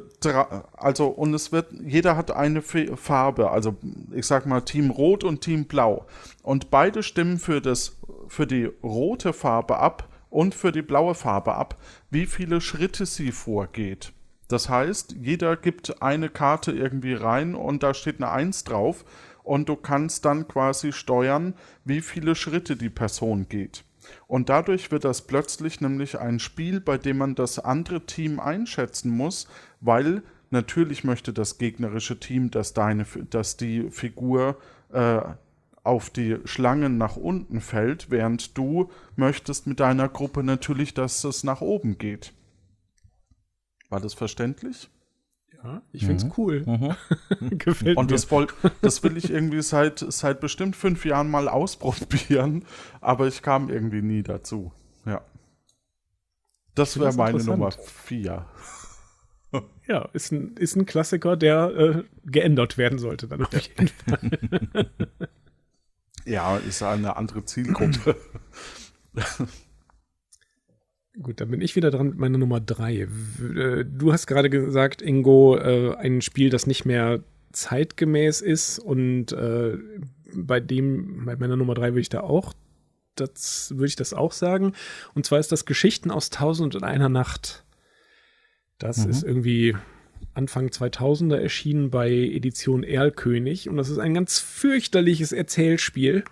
[0.73, 3.75] also und es wird jeder hat eine Farbe, also
[4.13, 6.05] ich sag mal Team Rot und Team Blau
[6.41, 7.97] und beide stimmen für das
[8.27, 11.79] für die rote Farbe ab und für die blaue Farbe ab,
[12.09, 14.13] wie viele Schritte sie vorgeht.
[14.47, 19.05] Das heißt, jeder gibt eine Karte irgendwie rein und da steht eine Eins drauf
[19.43, 21.53] und du kannst dann quasi steuern,
[21.85, 23.83] wie viele Schritte die Person geht.
[24.27, 29.11] Und dadurch wird das plötzlich nämlich ein Spiel, bei dem man das andere Team einschätzen
[29.11, 29.47] muss,
[29.81, 34.57] weil natürlich möchte das gegnerische Team, dass, deine, dass die Figur
[34.91, 35.21] äh,
[35.83, 41.43] auf die Schlangen nach unten fällt, während du möchtest mit deiner Gruppe natürlich, dass es
[41.43, 42.33] nach oben geht.
[43.89, 44.89] War das verständlich?
[45.63, 46.33] Ja, ich finde es mhm.
[46.37, 46.65] cool.
[47.39, 47.57] Mhm.
[47.57, 48.11] Gefällt Und mir.
[48.11, 48.47] Das, voll,
[48.81, 52.65] das will ich irgendwie seit, seit bestimmt fünf Jahren mal ausprobieren,
[53.01, 54.71] aber ich kam irgendwie nie dazu.
[55.05, 55.21] Ja.
[56.75, 58.45] Das wäre meine Nummer vier.
[59.85, 64.89] Ja, ist ein, ist ein Klassiker, der äh, geändert werden sollte dann auf jeden Fall.
[66.25, 68.15] Ja, ist eine andere Zielgruppe.
[71.21, 73.01] Gut, dann bin ich wieder dran mit meiner Nummer drei.
[73.01, 79.31] Äh, du hast gerade gesagt, Ingo, äh, ein Spiel, das nicht mehr zeitgemäß ist und
[79.31, 79.77] äh,
[80.35, 82.53] bei dem, bei meiner Nummer drei würde ich da auch,
[83.13, 84.73] das würde ich das auch sagen.
[85.13, 87.63] Und zwar ist das Geschichten aus Tausend und einer Nacht.
[88.79, 89.11] Das mhm.
[89.11, 89.75] ist irgendwie
[90.33, 96.23] Anfang 2000er erschienen bei Edition Erlkönig und das ist ein ganz fürchterliches Erzählspiel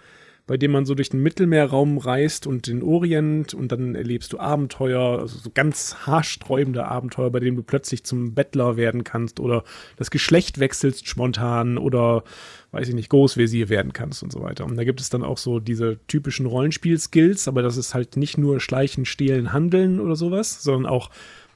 [0.51, 4.39] bei dem man so durch den Mittelmeerraum reist und den Orient und dann erlebst du
[4.39, 9.63] Abenteuer, also so ganz haarsträubende Abenteuer, bei denen du plötzlich zum Bettler werden kannst oder
[9.95, 12.25] das Geschlecht wechselst spontan oder
[12.71, 14.65] weiß ich nicht, Großvisier werden kannst und so weiter.
[14.65, 18.37] Und da gibt es dann auch so diese typischen Rollenspiel-Skills, aber das ist halt nicht
[18.37, 21.11] nur Schleichen, Stehlen, Handeln oder sowas, sondern auch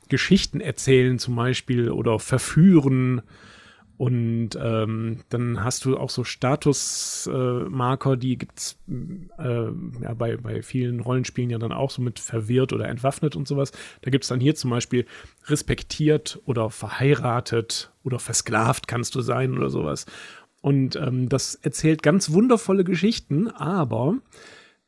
[0.10, 3.22] Geschichten erzählen zum Beispiel oder verführen
[3.98, 9.68] und ähm, dann hast du auch so Statusmarker, äh, die gibt's äh,
[10.02, 13.72] ja, bei, bei vielen Rollenspielen ja dann auch so mit verwirrt oder entwaffnet und sowas.
[14.02, 15.06] Da gibt's dann hier zum Beispiel
[15.46, 20.06] respektiert oder verheiratet oder versklavt kannst du sein oder sowas.
[20.60, 24.16] Und ähm, das erzählt ganz wundervolle Geschichten, aber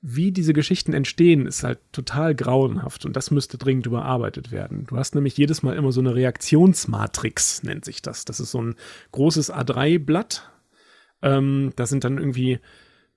[0.01, 4.85] wie diese Geschichten entstehen, ist halt total grauenhaft und das müsste dringend überarbeitet werden.
[4.87, 8.23] Du hast nämlich jedes Mal immer so eine Reaktionsmatrix, nennt sich das.
[8.25, 8.75] Das ist so ein
[9.11, 10.51] großes A3-Blatt.
[11.23, 12.59] Ähm, da sind dann irgendwie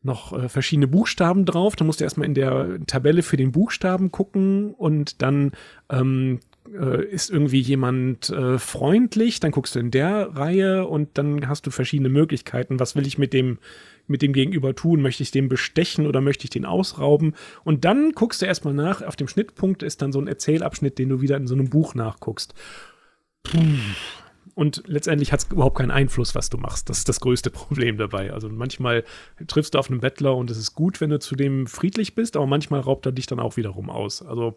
[0.03, 1.77] noch äh, verschiedene Buchstaben drauf.
[1.77, 5.53] Da musst du erstmal in der Tabelle für den Buchstaben gucken und dann
[5.91, 6.41] ähm,
[6.73, 11.67] äh, ist irgendwie jemand äh, freundlich, dann guckst du in der Reihe und dann hast
[11.67, 12.81] du verschiedene Möglichkeiten.
[12.81, 13.59] Was will ich mit dem
[14.07, 15.03] mit dem Gegenüber tun?
[15.03, 17.35] Möchte ich den bestechen oder möchte ich den ausrauben?
[17.65, 19.03] Und dann guckst du erstmal nach.
[19.03, 21.95] Auf dem Schnittpunkt ist dann so ein Erzählabschnitt, den du wieder in so einem Buch
[21.95, 22.55] nachguckst.
[24.55, 26.91] Und letztendlich hat es überhaupt keinen Einfluss, was du machst.
[26.91, 28.33] Das ist das größte Problem dabei.
[28.33, 29.05] Also manchmal
[29.47, 32.37] triffst du auf einen Bettler und es ist gut, wenn du zu dem friedlich bist,
[32.37, 34.23] aber manchmal raubt er dich dann auch wiederum aus.
[34.23, 34.57] Also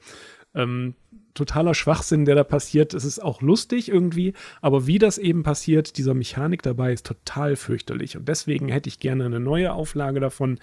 [0.56, 0.96] ähm,
[1.34, 2.94] totaler Schwachsinn, der da passiert.
[2.94, 7.56] Es ist auch lustig irgendwie, aber wie das eben passiert, dieser Mechanik dabei ist total
[7.56, 8.18] fürchterlich.
[8.18, 10.60] Und deswegen hätte ich gerne eine neue Auflage davon,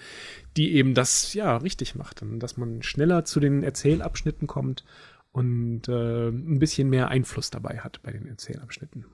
[0.57, 2.21] die eben das ja richtig macht.
[2.21, 4.85] Und dass man schneller zu den Erzählabschnitten kommt
[5.31, 9.05] und äh, ein bisschen mehr Einfluss dabei hat bei den Erzählabschnitten.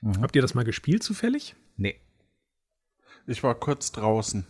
[0.00, 0.20] Mhm.
[0.20, 1.54] Habt ihr das mal gespielt zufällig?
[1.76, 2.00] Nee.
[3.26, 4.46] Ich war kurz draußen.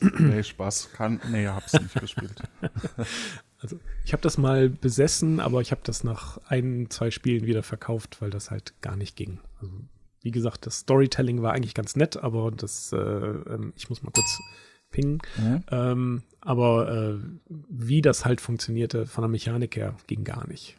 [0.18, 0.92] nee, Spaß.
[0.92, 2.42] Kann, nee, hab's nicht gespielt.
[3.62, 7.62] Also ich habe das mal besessen, aber ich habe das nach ein, zwei Spielen wieder
[7.62, 9.38] verkauft, weil das halt gar nicht ging.
[9.60, 9.72] Also
[10.22, 14.12] wie gesagt, das Storytelling war eigentlich ganz nett, aber das, äh, ähm, ich muss mal
[14.12, 14.38] kurz
[14.90, 15.18] pingen.
[15.36, 15.64] Mhm.
[15.70, 17.18] Ähm, aber äh,
[17.68, 20.76] wie das halt funktionierte von der Mechanik her, ging gar nicht.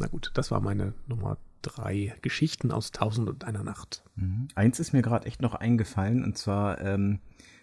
[0.00, 4.02] Na gut, das war meine Nummer drei Geschichten aus Tausend und einer Nacht.
[4.16, 4.48] Mhm.
[4.54, 7.20] Eins ist mir gerade echt noch eingefallen, und zwar ähm,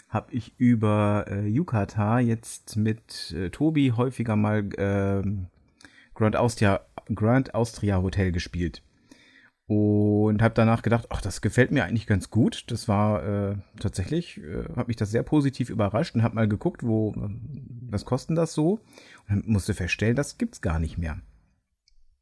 [0.09, 5.23] habe ich über äh, Yukata jetzt mit äh, Tobi häufiger mal äh,
[6.15, 6.81] Grand, Austria,
[7.13, 8.81] Grand Austria Hotel gespielt.
[9.67, 12.65] Und habe danach gedacht, ach, das gefällt mir eigentlich ganz gut.
[12.71, 16.81] Das war äh, tatsächlich, äh, hat mich das sehr positiv überrascht und habe mal geguckt,
[16.81, 17.13] wo,
[17.87, 18.79] was kostet das so?
[19.29, 21.21] Und musste feststellen, das gibt's gar nicht mehr.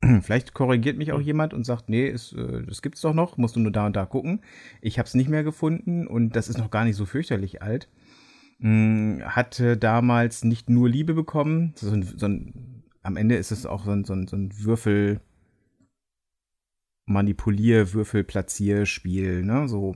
[0.21, 3.55] Vielleicht korrigiert mich auch jemand und sagt, nee, es, äh, das gibt's doch noch, musst
[3.55, 4.41] du nur da und da gucken.
[4.81, 7.89] Ich habe es nicht mehr gefunden und das ist noch gar nicht so fürchterlich alt.
[8.59, 13.65] Hm, hatte damals nicht nur Liebe bekommen, so ein, so ein, am Ende ist es
[13.65, 15.21] auch so ein, so ein, so ein Würfel
[17.05, 19.95] Manipulier, Würfel, Platzier, Spiel, ne, so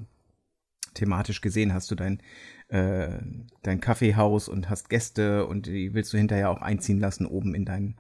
[0.94, 2.22] thematisch gesehen hast du dein,
[2.70, 3.20] äh,
[3.64, 7.66] dein Kaffeehaus und hast Gäste und die willst du hinterher auch einziehen lassen oben in
[7.66, 7.96] dein,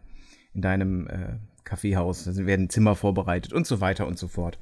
[0.53, 4.59] in deinem äh, Kaffeehaus, da werden Zimmer vorbereitet und so weiter und so fort.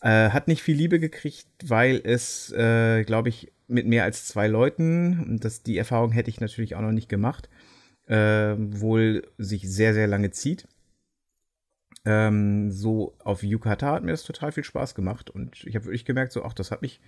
[0.00, 4.48] Äh, hat nicht viel Liebe gekriegt, weil es, äh, glaube ich, mit mehr als zwei
[4.48, 7.48] Leuten, und das, die Erfahrung hätte ich natürlich auch noch nicht gemacht,
[8.06, 10.66] äh, wohl sich sehr, sehr lange zieht.
[12.04, 16.04] Ähm, so auf Yukata hat mir das total viel Spaß gemacht und ich habe wirklich
[16.04, 17.00] gemerkt, so, ach, das hat mich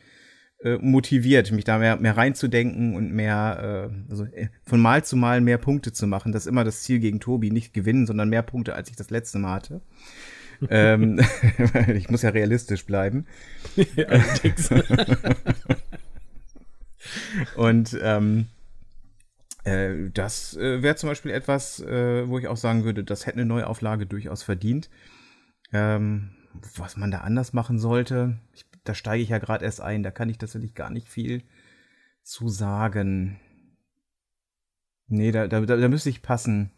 [0.65, 5.15] äh, motiviert, mich da mehr, mehr reinzudenken und mehr, äh, also äh, von Mal zu
[5.15, 6.33] Mal mehr Punkte zu machen.
[6.33, 9.11] Das ist immer das Ziel gegen Tobi, nicht gewinnen, sondern mehr Punkte, als ich das
[9.11, 9.83] letzte Mal hatte.
[10.71, 11.21] ähm,
[11.95, 13.27] ich muss ja realistisch bleiben.
[17.57, 18.47] und ähm,
[19.65, 23.37] äh, das äh, wäre zum Beispiel etwas, äh, wo ich auch sagen würde, das hätte
[23.37, 24.89] eine Neuauflage durchaus verdient.
[25.75, 26.31] Ähm,
[26.77, 30.11] was man da anders machen sollte, ich da steige ich ja gerade erst ein, da
[30.11, 31.43] kann ich tatsächlich gar nicht viel
[32.23, 33.41] zu sagen.
[35.09, 36.71] Nee, da, da, da müsste ich passen.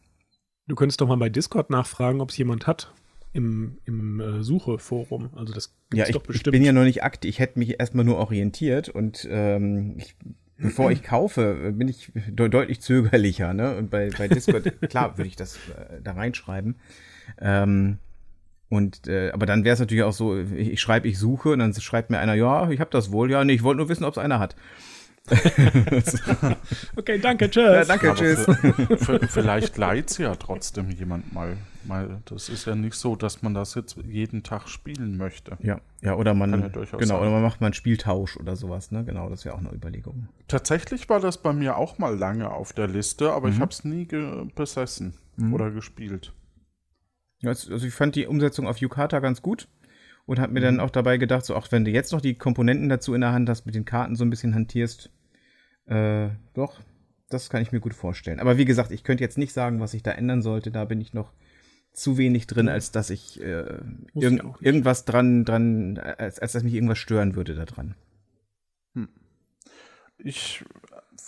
[0.67, 2.93] Du könntest doch mal bei Discord nachfragen, ob es jemand hat
[3.33, 5.31] im, im äh, Sucheforum.
[5.37, 6.55] Also das gibt's ja, ich, doch bestimmt.
[6.55, 7.29] Ich bin ja noch nicht aktiv.
[7.29, 10.17] Ich hätte mich erstmal nur orientiert und ähm, ich,
[10.57, 13.53] bevor ich kaufe, bin ich de deutlich zögerlicher.
[13.53, 13.77] Ne?
[13.77, 16.77] Und bei, bei Discord, klar, würde ich das äh, da reinschreiben.
[17.39, 17.99] Ähm,
[18.69, 21.61] und äh, aber dann wäre es natürlich auch so, ich, ich schreibe, ich suche und
[21.61, 24.05] dann schreibt mir einer, ja, ich habe das wohl, ja, nee, ich wollte nur wissen,
[24.05, 24.57] ob es einer hat.
[26.97, 27.65] okay, danke, tschüss.
[27.65, 28.47] Ja, danke, aber tschüss.
[29.33, 31.57] vielleicht leiht es ja trotzdem jemand mal.
[31.85, 32.21] mal.
[32.27, 35.57] Das ist ja nicht so, dass man das jetzt jeden Tag spielen möchte.
[35.61, 37.11] Ja, ja, oder man ja genau, sein.
[37.11, 39.05] oder man macht mal einen Spieltausch oder sowas, ne?
[39.05, 40.29] Genau, das wäre auch eine Überlegung.
[40.47, 43.55] Tatsächlich war das bei mir auch mal lange auf der Liste, aber mhm.
[43.55, 44.07] ich habe es nie
[44.55, 45.55] besessen mhm.
[45.55, 46.33] oder gespielt.
[47.45, 49.69] Also ich fand die Umsetzung auf Yukata ganz gut
[50.25, 50.65] und habe mir mhm.
[50.65, 53.33] dann auch dabei gedacht, so auch wenn du jetzt noch die Komponenten dazu in der
[53.33, 55.11] Hand hast, mit den Karten so ein bisschen hantierst,
[55.87, 56.81] äh, doch,
[57.29, 58.41] das kann ich mir gut vorstellen.
[58.41, 60.71] Aber wie gesagt, ich könnte jetzt nicht sagen, was ich da ändern sollte.
[60.71, 61.33] Da bin ich noch
[61.93, 63.81] zu wenig drin, als dass ich äh,
[64.15, 67.95] irg irgendwas dran, dran, als, als dass mich irgendwas stören würde da dran.
[68.95, 69.09] Hm.
[70.19, 70.65] Ich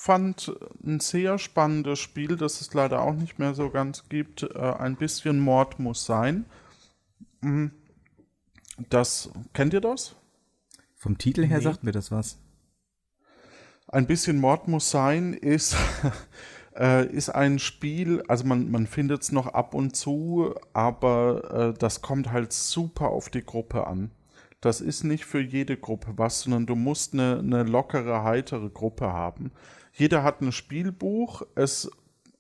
[0.09, 0.51] fand
[0.83, 4.43] ein sehr spannendes Spiel, das es leider auch nicht mehr so ganz gibt.
[4.43, 6.47] Äh, ein bisschen Mord muss sein.
[7.43, 7.73] Mhm.
[8.89, 10.17] Das kennt ihr das?
[10.97, 11.65] Vom Titel her nee.
[11.65, 12.39] sagt mir das was.
[13.87, 15.77] Ein bisschen Mord muss sein ist,
[16.75, 21.79] äh, ist ein Spiel, also man, man findet es noch ab und zu, aber äh,
[21.79, 24.11] das kommt halt super auf die Gruppe an.
[24.63, 29.13] Das ist nicht für jede Gruppe was, sondern du musst eine, eine lockere, heitere Gruppe
[29.13, 29.53] haben.
[29.99, 31.43] Jeder hat ein Spielbuch.
[31.57, 31.91] Es,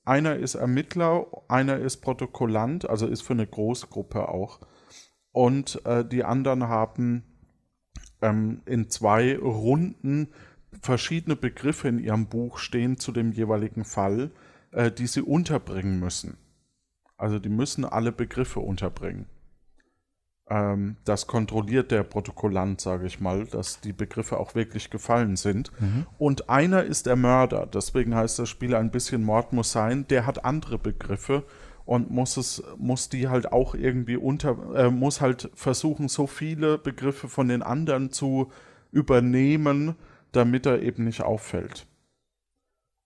[0.04, 4.60] einer ist Ermittler, einer ist Protokollant, also ist für eine Großgruppe auch.
[5.32, 7.24] Und äh, die anderen haben
[8.22, 10.28] ähm, in zwei Runden
[10.80, 14.30] verschiedene Begriffe in ihrem Buch stehen zu dem jeweiligen Fall,
[14.70, 16.38] äh, die sie unterbringen müssen.
[17.16, 19.26] Also die müssen alle Begriffe unterbringen.
[20.50, 25.70] Ähm, das kontrolliert der Protokollant, sage ich mal, dass die Begriffe auch wirklich gefallen sind.
[26.18, 30.06] Und einer ist der Mörder, deswegen heißt das Spiel ein bisschen Mord muss sein.
[30.08, 31.44] Der hat andere Begriffe
[31.84, 36.76] und muss es, muss die halt auch irgendwie unter, äh, muss halt versuchen, so viele
[36.76, 38.50] Begriffe von den anderen zu
[38.90, 39.94] übernehmen,
[40.32, 41.86] damit er eben nicht auffällt.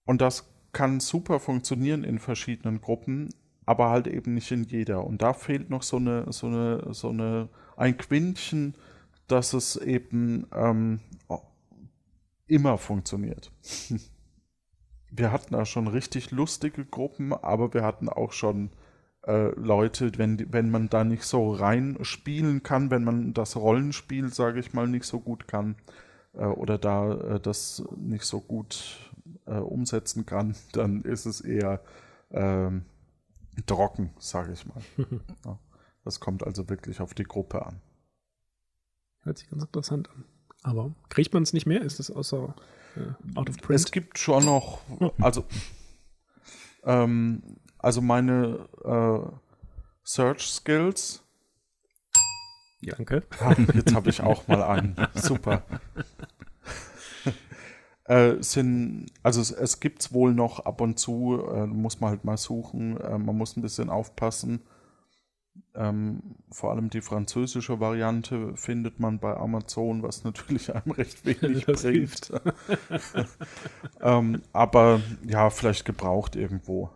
[0.05, 3.29] Und das kann super funktionieren in verschiedenen Gruppen,
[3.67, 5.05] aber halt eben nicht in jeder.
[5.05, 8.75] Und da fehlt noch so eine, so eine, so eine, ein Quintchen,
[9.29, 11.01] dass es eben ähm,
[12.47, 13.53] immer funktioniert.
[15.15, 18.71] Wir hatten da schon richtig lustige Gruppen, aber wir hatten auch schon
[19.27, 24.33] äh, Leute, wenn, wenn man da nicht so rein spielen kann, wenn man das Rollenspiel,
[24.33, 25.77] sage ich mal, nicht so gut kann
[26.33, 29.11] äh, oder da äh, das nicht so gut
[29.45, 31.81] äh, umsetzen kann, dann ist es eher
[32.31, 32.87] ähm,
[33.67, 34.83] trocken, sage ich mal.
[35.45, 35.59] ja,
[36.05, 37.81] das kommt also wirklich auf die Gruppe an.
[39.23, 40.25] Hört sich ganz interessant an.
[40.63, 41.83] Aber kriegt man es nicht mehr?
[41.83, 42.55] Ist es außer
[42.97, 43.81] äh, out of print?
[43.81, 44.81] Es gibt schon noch,
[45.21, 45.45] also,
[46.85, 47.43] ähm,
[47.79, 49.37] also meine äh,
[50.05, 51.23] Search Skills.
[52.83, 53.23] Danke.
[53.41, 54.97] haben- Jetzt habe ich auch mal einen.
[55.15, 55.63] Super.
[58.13, 62.11] Äh, sind, also es, es gibt es wohl noch ab und zu, äh, muss man
[62.11, 64.61] halt mal suchen, äh, man muss ein bisschen aufpassen.
[65.75, 71.65] Ähm, vor allem die französische Variante findet man bei Amazon, was natürlich einem recht wenig
[71.65, 72.33] Das bringt.
[74.03, 76.91] ähm, aber ja, vielleicht gebraucht irgendwo.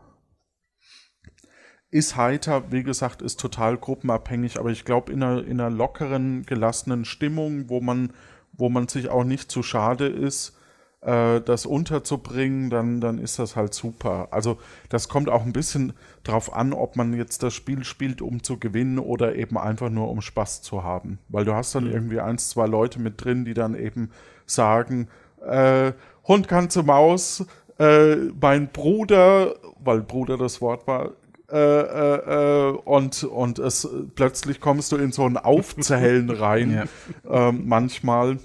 [1.89, 6.45] Ist heiter, wie gesagt, ist total gruppenabhängig, aber ich glaube, in einer, in einer lockeren,
[6.45, 8.13] gelassenen Stimmung, wo man,
[8.53, 10.59] wo man sich auch nicht zu schade ist,
[11.03, 14.29] äh, das unterzubringen, dann, dann ist das halt super.
[14.31, 15.93] Also das kommt auch ein bisschen
[16.25, 20.09] drauf an, ob man jetzt das Spiel spielt, um zu gewinnen oder eben einfach nur
[20.11, 21.19] um Spaß zu haben.
[21.29, 24.11] Weil du hast dann irgendwie eins, zwei Leute mit drin, die dann eben
[24.47, 25.09] sagen,
[25.47, 25.93] äh,
[26.27, 27.45] Hund kann zur Maus,
[27.79, 31.11] äh, mein Bruder, weil Bruder das Wort war,
[31.53, 36.87] äh, äh, äh, und, und es plötzlich kommst du in so ein Aufzählen rein,
[37.25, 37.49] Ja.
[37.49, 38.39] ähm, manchmal.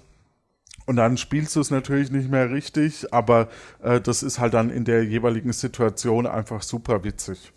[0.92, 3.48] Und dann spielst du es natürlich nicht mehr richtig, aber
[3.82, 7.54] äh, das ist halt dann in der jeweiligen Situation einfach super witzig.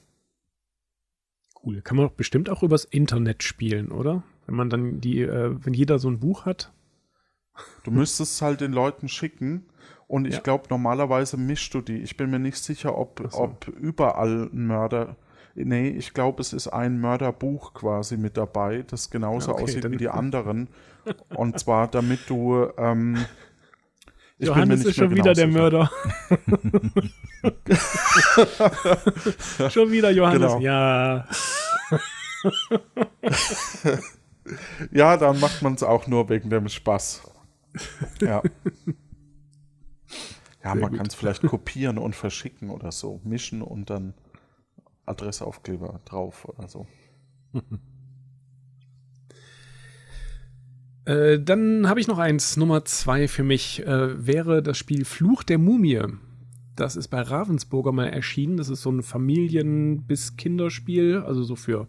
[1.60, 1.82] Cool.
[1.82, 4.22] Kann man doch bestimmt auch übers Internet spielen, oder?
[4.46, 6.72] Wenn man dann die, äh, wenn jeder so ein Buch hat.
[7.82, 9.66] Du müsstest es halt den Leuten schicken
[10.06, 10.40] und ich Ja.
[10.40, 11.96] glaube, normalerweise mischst du die.
[12.02, 13.36] Ich bin mir nicht sicher, ob, so.
[13.40, 15.16] ob überall ein Mörder.
[15.54, 19.96] Nee, ich glaube, es ist ein Mörderbuch quasi mit dabei, das genauso okay, aussieht wie
[19.96, 20.68] die anderen.
[21.34, 22.68] Und zwar, damit du.
[22.76, 23.24] Ähm,
[24.36, 25.90] ich bin Johannes nicht ist schon mehr wieder genau der sicher.
[29.60, 29.70] Mörder.
[29.70, 30.54] schon wieder Johannes.
[30.54, 30.60] Genau.
[30.60, 31.26] Ja.
[34.90, 37.22] Ja, dann macht man es auch nur wegen dem Spaß.
[38.20, 38.42] Ja.
[40.62, 43.20] Ja, Sehr man kann es vielleicht kopieren und verschicken oder so.
[43.24, 44.14] Mischen und dann
[45.06, 46.86] Adressaufkleber drauf oder so.
[51.06, 52.56] Äh, dann habe ich noch eins.
[52.56, 56.00] Nummer zwei für mich äh, wäre das Spiel Fluch der Mumie.
[56.76, 58.56] Das ist bei Ravensburger mal erschienen.
[58.56, 61.88] Das ist so ein Familien- bis Kinderspiel, also so für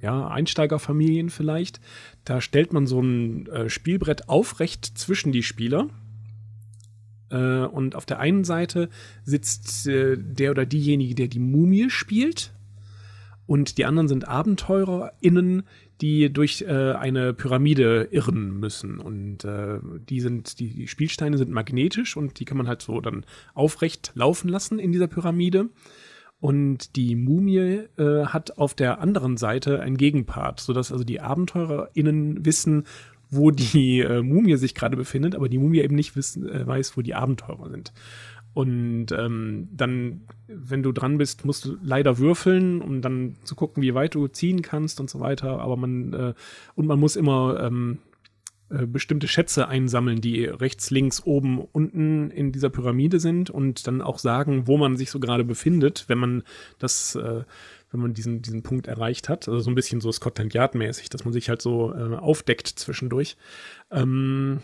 [0.00, 1.80] ja, Einsteigerfamilien vielleicht.
[2.24, 5.88] Da stellt man so ein äh, Spielbrett aufrecht zwischen die Spieler.
[7.30, 8.88] Äh, und auf der einen Seite
[9.24, 12.52] sitzt äh, der oder diejenige, der die Mumie spielt.
[13.46, 15.64] Und die anderen sind AbenteurerInnen,
[16.00, 18.98] die durch äh, eine Pyramide irren müssen.
[18.98, 23.00] Und äh, die sind, die, die Spielsteine sind magnetisch und die kann man halt so
[23.00, 25.68] dann aufrecht laufen lassen in dieser Pyramide.
[26.40, 32.44] Und die Mumie äh, hat auf der anderen Seite einen Gegenpart, sodass also die AbenteurerInnen
[32.44, 32.84] wissen,
[33.34, 36.96] wo die äh, Mumie sich gerade befindet, aber die Mumie eben nicht wissen, äh, weiß,
[36.96, 37.92] wo die Abenteurer sind.
[38.54, 43.82] Und ähm, dann, wenn du dran bist, musst du leider würfeln, um dann zu gucken,
[43.82, 45.58] wie weit du ziehen kannst und so weiter.
[45.60, 46.34] Aber man äh,
[46.76, 47.98] und man muss immer ähm,
[48.70, 54.00] äh, bestimmte Schätze einsammeln, die rechts, links, oben, unten in dieser Pyramide sind und dann
[54.00, 56.42] auch sagen, wo man sich so gerade befindet, wenn man
[56.78, 57.42] das, äh,
[57.94, 59.48] wenn man diesen, diesen Punkt erreicht hat.
[59.48, 63.36] Also so ein bisschen so Scotland Yard-mäßig, dass man sich halt so äh, aufdeckt zwischendurch.
[63.92, 64.58] Ähm,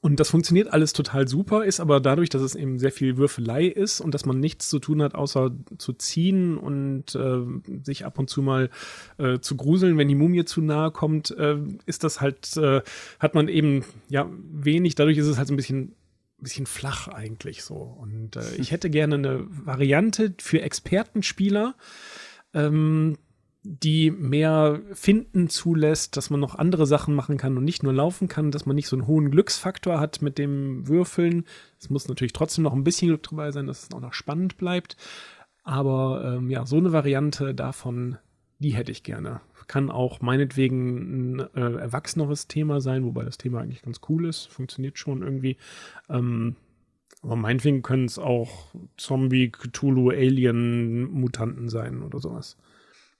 [0.00, 3.64] und das funktioniert alles total super, ist aber dadurch, dass es eben sehr viel Würfelei
[3.64, 7.40] ist und dass man nichts zu tun hat, außer zu ziehen und äh,
[7.82, 8.70] sich ab und zu mal
[9.18, 12.82] äh, zu gruseln, wenn die Mumie zu nahe kommt, äh, ist das halt, äh,
[13.18, 14.94] hat man eben ja wenig.
[14.94, 15.96] Dadurch ist es halt so ein bisschen
[16.40, 17.74] bisschen flach eigentlich so.
[17.74, 21.74] Und äh, ich hätte gerne eine Variante für Expertenspieler,
[22.58, 23.16] ähm,
[23.62, 28.28] die mehr Finden zulässt, dass man noch andere Sachen machen kann und nicht nur laufen
[28.28, 31.44] kann, dass man nicht so einen hohen Glücksfaktor hat mit dem Würfeln.
[31.78, 34.56] Es muss natürlich trotzdem noch ein bisschen Glück dabei sein, dass es auch noch spannend
[34.56, 34.96] bleibt.
[35.64, 38.16] Aber ähm, ja, so eine Variante davon,
[38.58, 39.40] die hätte ich gerne.
[39.66, 44.46] Kann auch meinetwegen ein äh, erwachseneres Thema sein, wobei das Thema eigentlich ganz cool ist,
[44.46, 45.58] funktioniert schon irgendwie.
[46.08, 46.56] Ähm,
[47.22, 52.56] aber meinetwegen können es auch Zombie, Cthulhu, Alien, Mutanten sein oder sowas.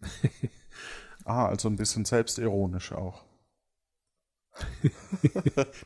[1.24, 3.24] ah, also ein bisschen selbstironisch auch.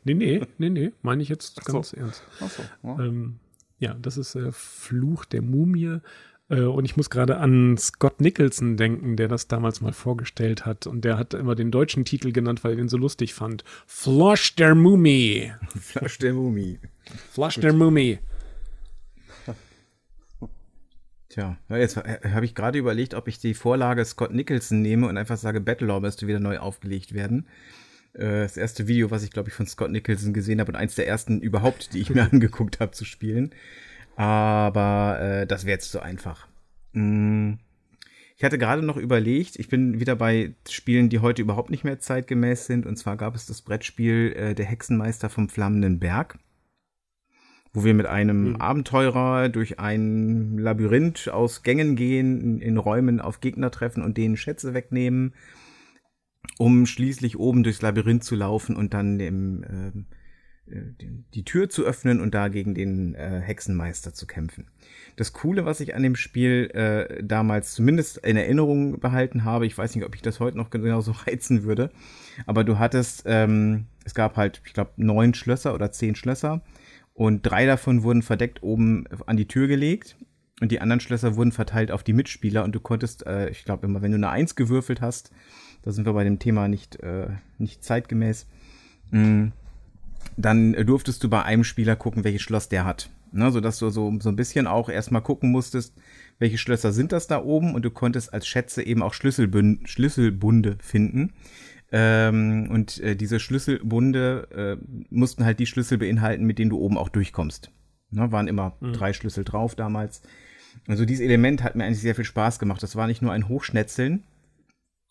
[0.04, 1.72] nee, nee, nee, nee, meine ich jetzt Ach so.
[1.74, 2.22] ganz ernst.
[2.40, 2.98] Ach so, ja.
[3.00, 3.38] Ähm,
[3.78, 5.98] ja, das ist äh, Fluch der Mumie.
[6.52, 10.86] Äh, und ich muss gerade an Scott Nicholson denken, der das damals mal vorgestellt hat.
[10.86, 13.64] Und der hat immer den deutschen Titel genannt, weil er den so lustig fand.
[13.86, 15.52] Flush der Mumie.
[15.80, 16.78] Flash der Mumie.
[17.32, 18.18] Flush der Mumie.
[21.30, 25.08] Tja, ja, jetzt äh, habe ich gerade überlegt, ob ich die Vorlage Scott Nicholson nehme
[25.08, 27.46] und einfach sage, Battlelore müsste wieder neu aufgelegt werden.
[28.12, 30.94] Äh, Das erste Video, was ich, glaube ich, von Scott Nicholson gesehen habe und eins
[30.94, 33.54] der ersten überhaupt, die ich mir angeguckt habe zu spielen.
[34.16, 36.48] Aber äh, das wäre jetzt zu einfach.
[36.92, 37.54] Mm.
[38.36, 42.00] Ich hatte gerade noch überlegt, ich bin wieder bei Spielen, die heute überhaupt nicht mehr
[42.00, 42.86] zeitgemäß sind.
[42.86, 46.38] Und zwar gab es das Brettspiel äh, Der Hexenmeister vom Flammenden Berg
[47.72, 48.56] wo wir mit einem Mhm.
[48.56, 54.36] Abenteurer durch ein Labyrinth aus Gängen gehen, in, in Räumen auf Gegner treffen und denen
[54.36, 55.34] Schätze wegnehmen,
[56.58, 60.14] um schließlich oben durchs Labyrinth zu laufen und dann ähm, äh,
[60.66, 64.68] die Tür zu öffnen und da gegen den äh, Hexenmeister zu kämpfen.
[65.16, 69.76] Das Coole, was ich an dem Spiel äh, damals zumindest in Erinnerung behalten habe, ich
[69.76, 71.90] weiß nicht, ob ich das heute noch genauso reizen würde,
[72.46, 76.62] aber du hattest, ähm, es gab halt, ich glaube, neun Schlösser oder zehn Schlösser
[77.14, 80.16] und drei davon wurden verdeckt oben an die Tür gelegt.
[80.60, 82.62] Und die anderen Schlösser wurden verteilt auf die Mitspieler.
[82.62, 85.32] Und du konntest, äh, ich glaube immer, wenn du eine Eins gewürfelt hast,
[85.82, 88.46] da sind wir bei dem Thema nicht, äh, nicht zeitgemäß,
[89.10, 89.50] mh,
[90.36, 93.10] dann durftest du bei einem Spieler gucken, welches Schloss der hat.
[93.34, 95.94] Ne, sodass du so, so ein bisschen auch erstmal gucken musstest,
[96.38, 97.74] welche Schlösser sind das da oben.
[97.74, 101.32] Und du konntest als Schätze eben auch Schlüsselbün Schlüsselbunde finden.
[101.92, 106.98] Ähm, und äh, diese Schlüsselbunde äh, mussten halt die Schlüssel beinhalten, mit denen du oben
[106.98, 107.70] auch durchkommst.
[108.10, 110.20] Ne, waren immer drei Schlüssel drauf damals.
[110.86, 112.82] Also dieses Element hat mir eigentlich sehr viel Spaß gemacht.
[112.82, 114.24] Das war nicht nur ein Hochschnetzeln,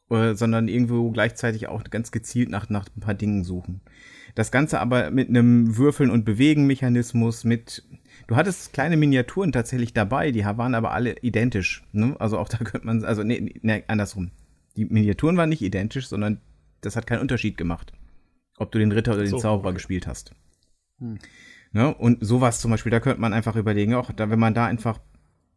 [0.10, 3.82] äh, sondern irgendwo gleichzeitig auch ganz gezielt nach, nach ein paar Dingen suchen.
[4.36, 7.84] Das Ganze aber mit einem Würfeln- und Bewegen-Mechanismus, mit
[8.28, 11.84] Du hattest kleine Miniaturen tatsächlich dabei, die waren aber alle identisch.
[11.92, 12.16] Ne?
[12.20, 14.32] Also auch da könnte man, also nee, nee, andersrum.
[14.78, 16.40] Die Miniaturen waren nicht identisch, sondern
[16.82, 17.92] das hat keinen Unterschied gemacht,
[18.58, 19.76] ob du den Ritter oder den So, Zauberer okay.
[19.76, 20.34] gespielt hast.
[21.00, 21.20] Hm.
[21.74, 21.94] Ne?
[21.94, 25.00] Und sowas zum Beispiel, da könnte man einfach überlegen, auch da, wenn man da einfach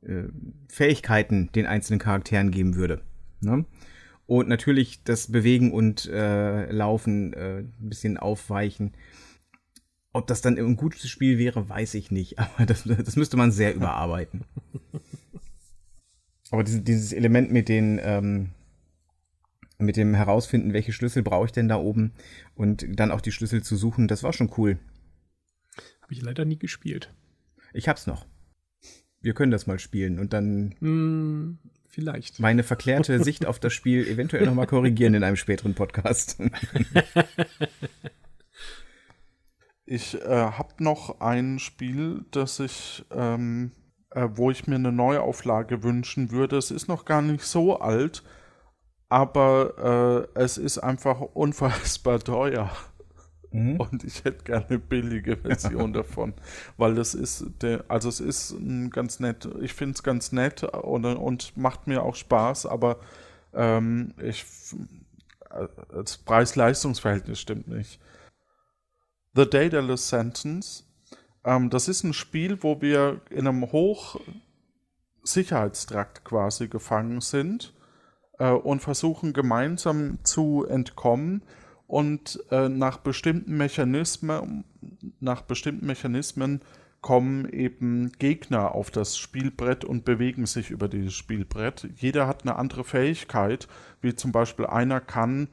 [0.03, 0.25] äh,
[0.69, 3.03] Fähigkeiten den einzelnen Charakteren geben würde.
[3.41, 3.65] Ne?
[4.27, 8.97] Und natürlich das Bewegen und äh, Laufen äh, ein bisschen aufweichen.
[10.13, 12.39] Ob das dann ein gutes Spiel wäre, weiß ich nicht.
[12.39, 14.45] Aber das, das müsste man sehr überarbeiten.
[16.51, 18.51] Aber dieses, dieses Element mit den, ähm,
[19.79, 22.13] mit dem Herausfinden, welche Schlüssel brauche ich denn da oben
[22.55, 24.79] und dann auch die Schlüssel zu suchen, das war schon cool.
[26.01, 27.13] Habe ich leider nie gespielt.
[27.73, 28.27] Ich hab's noch.
[29.21, 31.59] Wir können das mal spielen und dann Hm,
[31.95, 32.41] vielleicht.
[32.41, 36.37] meine verklärte Sicht auf das Spiel eventuell nochmal korrigieren in einem späteren Podcast.
[39.87, 43.73] Ich äh, habe noch ein Spiel, das ich, ähm,
[44.11, 46.57] äh, wo ich mir eine Neuauflage wünschen würde.
[46.57, 48.23] Es ist noch gar nicht so alt,
[49.11, 52.71] aber äh, es ist einfach unfassbar teuer.
[53.55, 53.77] Mhm.
[53.77, 56.35] Und ich hätte gerne eine billige Version davon,
[56.77, 60.65] weil das ist, der, also es ist ein ganz nett, ich finde es ganz nett
[60.65, 62.99] und, und macht mir auch Spaß, aber
[63.55, 64.45] ähm, ich,
[65.51, 68.01] äh, das Preis-Leistungs-Verhältnis stimmt nicht.
[69.35, 70.85] The Daedalus Sentence,
[71.45, 73.71] ähm, das ist ein Spiel, wo wir in einem
[75.23, 77.73] Hochsicherheitstrakt quasi gefangen sind
[78.41, 81.45] äh, und versuchen gemeinsam zu entkommen
[81.95, 84.65] und äh, nach bestimmten Mechanismen,
[85.21, 86.61] nach bestimmten Mechanismen
[87.01, 91.89] kommen eben Gegner auf das Spielbrett und bewegen sich über dieses Spielbrett.
[91.95, 93.69] Jeder hat eine andere Fähigkeit,
[94.01, 95.47] wie zum Beispiel einer kann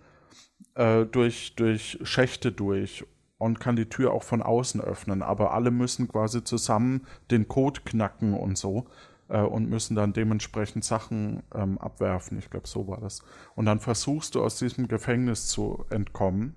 [0.73, 3.05] äh, durch, durch Schächte durch
[3.37, 7.81] und kann die Tür auch von außen öffnen, aber alle müssen quasi zusammen den Code
[7.85, 8.87] knacken und so
[9.31, 12.37] äh, und müssen dann dementsprechend Sachen ähm, abwerfen.
[12.37, 13.23] Ich glaube, so war das.
[13.55, 16.55] Und dann versuchst du aus diesem Gefängnis zu entkommen.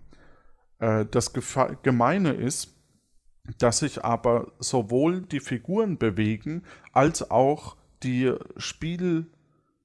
[0.81, 2.75] Äh, das Gefa Gemeine ist,
[3.59, 6.63] dass sich aber sowohl die Figuren bewegen,
[6.93, 8.33] als auch die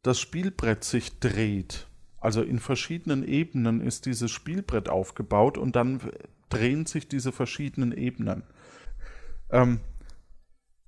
[0.01, 1.87] das Spielbrett sich dreht.
[2.21, 5.99] Also in verschiedenen Ebenen ist dieses Spielbrett aufgebaut und dann
[6.49, 8.43] drehen sich diese verschiedenen Ebenen.
[9.51, 9.81] Ähm,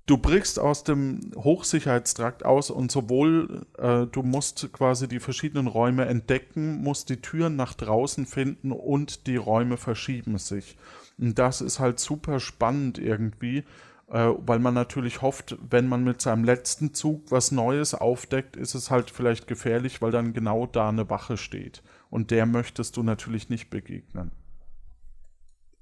[0.06, 6.06] du brichst aus dem Hochsicherheitstrakt aus und sowohl äh, du musst quasi die verschiedenen Räume
[6.06, 10.76] entdecken, musst die Türen nach draußen finden und die Räume verschieben sich.
[11.18, 13.64] Und das ist halt super spannend irgendwie,
[14.08, 18.74] äh, weil man natürlich hofft, wenn man mit seinem letzten Zug was Neues aufdeckt, ist
[18.74, 21.82] es halt vielleicht gefährlich, weil dann genau da eine Wache steht.
[22.10, 24.32] Und der möchtest du natürlich nicht begegnen.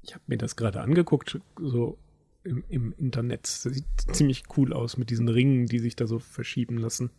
[0.03, 1.99] Ich habe mir das gerade angeguckt, so
[2.45, 3.45] im, im Internet.
[3.45, 7.11] Das sieht ziemlich cool aus mit diesen Ringen, die sich da so verschieben lassen.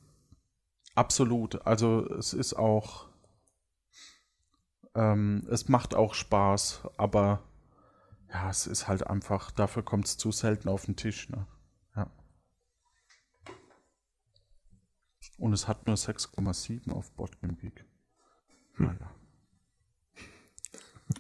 [0.95, 1.65] Absolut.
[1.65, 3.09] Also es ist auch,
[4.95, 7.43] ähm, es macht auch Spaß, aber
[8.30, 11.30] ja, es ist halt einfach, dafür kommt es zu selten auf den Tisch.
[11.30, 11.47] Ne?
[11.95, 12.09] Ja.
[15.38, 17.86] Und es hat nur 6,7 auf Boardgame Geek.
[18.78, 19.11] Naja.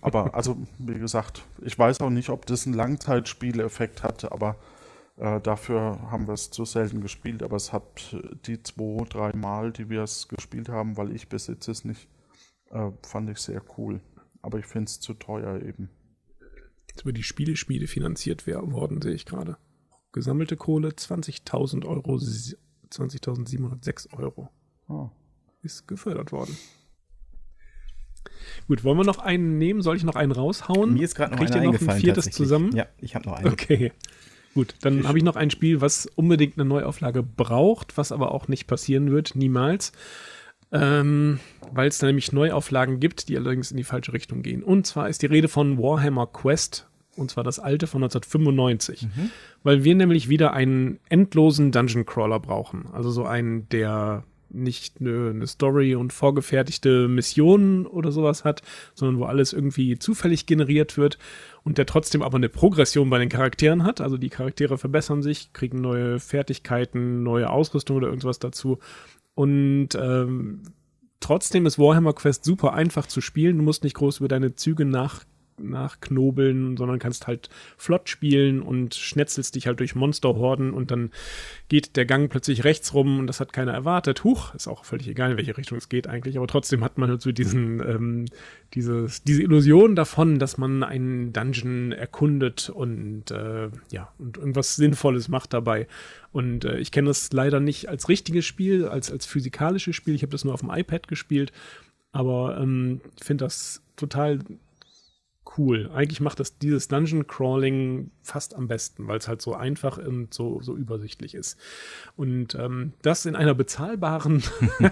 [0.01, 4.55] Aber also, wie gesagt, ich weiß auch nicht, ob das einen Langzeitspieleffekt hatte, aber
[5.17, 7.43] äh, dafür haben wir es zu selten gespielt.
[7.43, 8.15] Aber es hat
[8.45, 12.07] die zwei, drei Mal, die wir es gespielt haben, weil ich besitze es nicht,
[12.71, 14.01] äh, fand ich sehr cool.
[14.41, 15.89] Aber ich finde es zu teuer eben.
[16.89, 19.57] Jetzt über die Spielespiele finanziert worden, sehe ich gerade.
[20.11, 24.49] Gesammelte Kohle 20.000 Euro, 20.706 Euro.
[24.89, 25.09] Oh.
[25.61, 26.57] Ist gefördert worden.
[28.67, 29.81] Gut, wollen wir noch einen nehmen?
[29.81, 30.93] Soll ich noch einen raushauen?
[30.93, 32.75] Mir ist gerade noch einer noch ein viertes zusammen?
[32.75, 33.51] Ja, ich habe noch einen.
[33.51, 33.91] Okay.
[34.53, 38.47] Gut, dann habe ich noch ein Spiel, was unbedingt eine Neuauflage braucht, was aber auch
[38.47, 39.93] nicht passieren wird, niemals.
[40.73, 41.39] Ähm,
[41.71, 44.63] weil es da nämlich Neuauflagen gibt, die allerdings in die falsche Richtung gehen.
[44.63, 49.07] Und zwar ist die Rede von Warhammer Quest, und zwar das alte von 1995.
[49.63, 52.87] Weil wir nämlich wieder einen endlosen Dungeon Crawler brauchen.
[52.93, 54.23] Also so einen, der
[54.53, 58.61] nicht eine, eine Story und vorgefertigte Missionen oder sowas hat,
[58.93, 61.17] sondern wo alles irgendwie zufällig generiert wird
[61.63, 64.01] und der trotzdem aber eine Progression bei den Charakteren hat.
[64.01, 68.79] Also die Charaktere verbessern sich, kriegen neue Fertigkeiten, neue Ausrüstung oder irgendwas dazu.
[69.33, 70.63] Und ähm,
[71.19, 73.57] trotzdem ist Warhammer Quest super einfach zu spielen.
[73.57, 75.23] Du musst nicht groß über deine Züge nach
[75.61, 81.11] nachknobeln, sondern kannst halt flott spielen und schnetzelst dich halt durch Monsterhorden und dann
[81.69, 84.23] geht der Gang plötzlich rechts rum und das hat keiner erwartet.
[84.23, 87.09] Huch, ist auch völlig egal, in welche Richtung es geht eigentlich, aber trotzdem hat man
[87.09, 88.25] halt so diesen, ähm,
[88.73, 95.27] dieses, diese Illusion davon, dass man einen Dungeon erkundet und äh, ja, und irgendwas Sinnvolles
[95.27, 95.87] macht dabei.
[96.31, 100.15] Und äh, ich kenne das leider nicht als richtiges Spiel, als, als physikalisches Spiel.
[100.15, 101.51] Ich habe das nur auf dem iPad gespielt,
[102.11, 104.39] aber ähm, ich finde das total
[105.57, 105.89] cool.
[105.93, 110.33] Eigentlich macht das dieses Dungeon Crawling fast am besten, weil es halt so einfach und
[110.33, 111.57] so, so übersichtlich ist.
[112.15, 114.43] Und ähm, das in einer bezahlbaren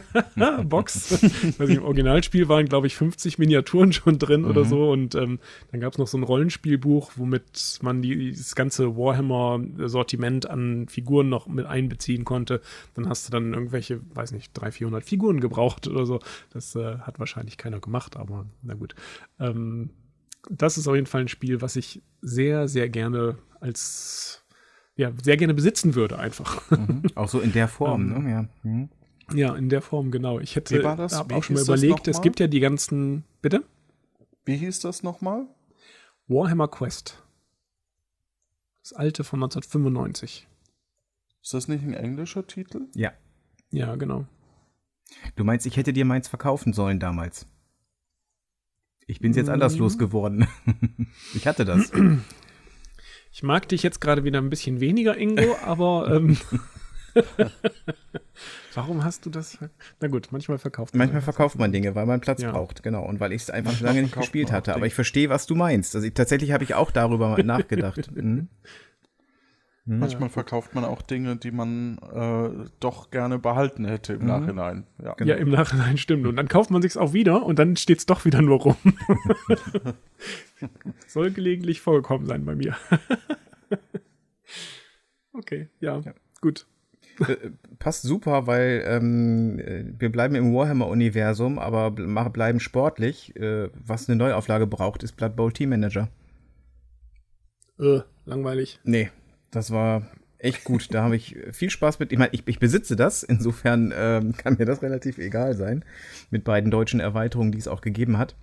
[0.64, 1.24] Box.
[1.60, 4.92] also Im Originalspiel waren, glaube ich, 50 Miniaturen schon drin oder so.
[4.92, 5.40] Und ähm,
[5.72, 11.30] dann gab es noch so ein Rollenspielbuch, womit man die, das ganze Warhammer-Sortiment an Figuren
[11.30, 12.62] noch mit einbeziehen konnte.
[12.96, 16.20] Dann hast du dann irgendwelche, weiß nicht, 300, 400 Figuren gebraucht oder so.
[16.52, 18.96] Das äh, hat wahrscheinlich keiner gemacht, aber na gut.
[19.40, 19.92] Ähm,
[20.50, 24.44] das ist auf jeden Fall ein Spiel, was ich sehr, sehr gerne als,
[24.96, 26.70] ja, sehr gerne besitzen würde, einfach.
[26.72, 27.04] Mhm.
[27.16, 28.32] Auch so in der Form, Ähm, ne?
[28.32, 28.50] Ja.
[28.64, 28.90] Mhm.
[29.34, 30.40] ja, in der Form, genau.
[30.40, 31.18] Ich hätte Wie war das?
[31.18, 32.24] hab Wie auch schon mal überlegt, es nochmal?
[32.24, 33.64] gibt ja die ganzen, bitte?
[34.46, 35.46] Wie hieß das nochmal?
[36.28, 37.22] Warhammer Quest.
[38.82, 40.48] Das alte von 1995.
[41.42, 42.88] Ist das nicht ein englischer Titel?
[42.96, 43.12] ja.
[43.72, 44.26] Ja, genau.
[45.36, 47.46] Du meinst, ich hätte dir meins verkaufen sollen damals?
[49.10, 49.80] Ich bin's jetzt anders Mhm.
[49.80, 50.48] losgeworden.
[51.34, 51.92] ich hatte das.
[53.32, 56.36] Ich mag dich jetzt gerade wieder ein bisschen weniger, Ingo, aber ähm,
[58.74, 59.58] warum hast du das?
[60.00, 62.52] Na gut, manchmal verkauft man Manchmal verkauft man Dinge, weil man Platz Ja.
[62.52, 63.06] braucht, genau.
[63.06, 64.76] Und weil ich es einfach lange nicht gespielt hatte.
[64.76, 65.96] Aber ich verstehe, was du meinst.
[65.96, 68.10] Also ich, tatsächlich habe ich auch darüber nachgedacht.
[68.16, 68.48] Mhm.
[69.98, 74.86] Manchmal verkauft man auch Dinge, die man äh, doch gerne behalten hätte im Nachhinein.
[75.04, 75.16] Ja.
[75.24, 76.28] Ja, im Nachhinein stimmt.
[76.28, 78.76] Und dann kauft man sich's auch wieder und dann steht's doch wieder nur rum.
[81.08, 82.76] Soll gelegentlich vorgekommen sein bei mir.
[85.34, 86.14] okay, ja, Ja.
[86.42, 86.68] gut.
[87.28, 87.50] Äh,
[87.80, 93.36] Passt super, weil ähm, äh, wir bleiben im Warhammer-Universum, aber bleiben sportlich.
[93.38, 96.10] Äh, was eine Neuauflage braucht, ist Blood Bowl Team Manager.
[97.80, 98.80] Äh, langweilig.
[98.84, 99.10] Nee,
[99.52, 100.04] das war
[100.38, 100.94] echt gut.
[100.94, 102.12] Da habe ich viel Spaß mit.
[102.12, 105.86] Ich meine, ich, ich besitze das, insofern ähm, kann mir das relativ egal sein.
[106.30, 108.36] Mit beiden deutschen Erweiterungen, die es auch gegeben hat.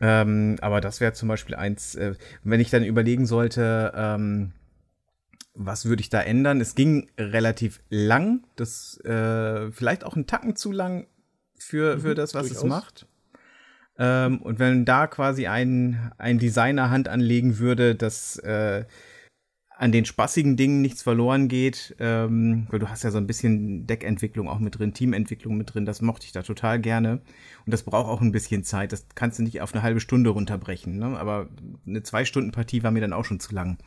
[0.00, 4.52] Ähm, aber das wäre zum Beispiel eins, äh, wenn ich dann überlegen sollte, ähm,
[5.54, 6.60] was würde ich da ändern?
[6.60, 11.08] Es ging relativ lang, das äh, vielleicht auch einen Tacken zu lang
[11.58, 12.62] für, für das, was durchaus.
[12.62, 13.06] es macht.
[13.98, 18.84] Ähm, und wenn da quasi ein, ein Designer Hand anlegen würde, dass äh,
[19.78, 23.86] an den spaßigen Dingen nichts verloren geht, ähm, weil du hast ja so ein bisschen
[23.86, 27.20] Deckentwicklung auch mit drin, Teamentwicklung mit drin, das mochte ich da total gerne.
[27.64, 30.30] Und das braucht auch ein bisschen Zeit, das kannst du nicht auf eine halbe Stunde
[30.30, 31.16] runterbrechen, ne?
[31.16, 31.48] aber
[31.86, 33.78] eine Zwei-Stunden-Partie war mir dann auch schon zu lang.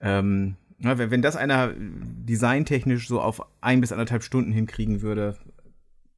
[0.00, 5.36] Ähm, na, wenn, das einer designtechnisch so auf ein bis anderthalb Stunden hinkriegen würde,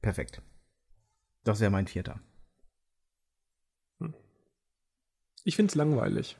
[0.01, 0.41] perfekt.
[1.43, 2.21] Das wäre mein vierter.
[5.43, 6.37] Ich finde es langweilig.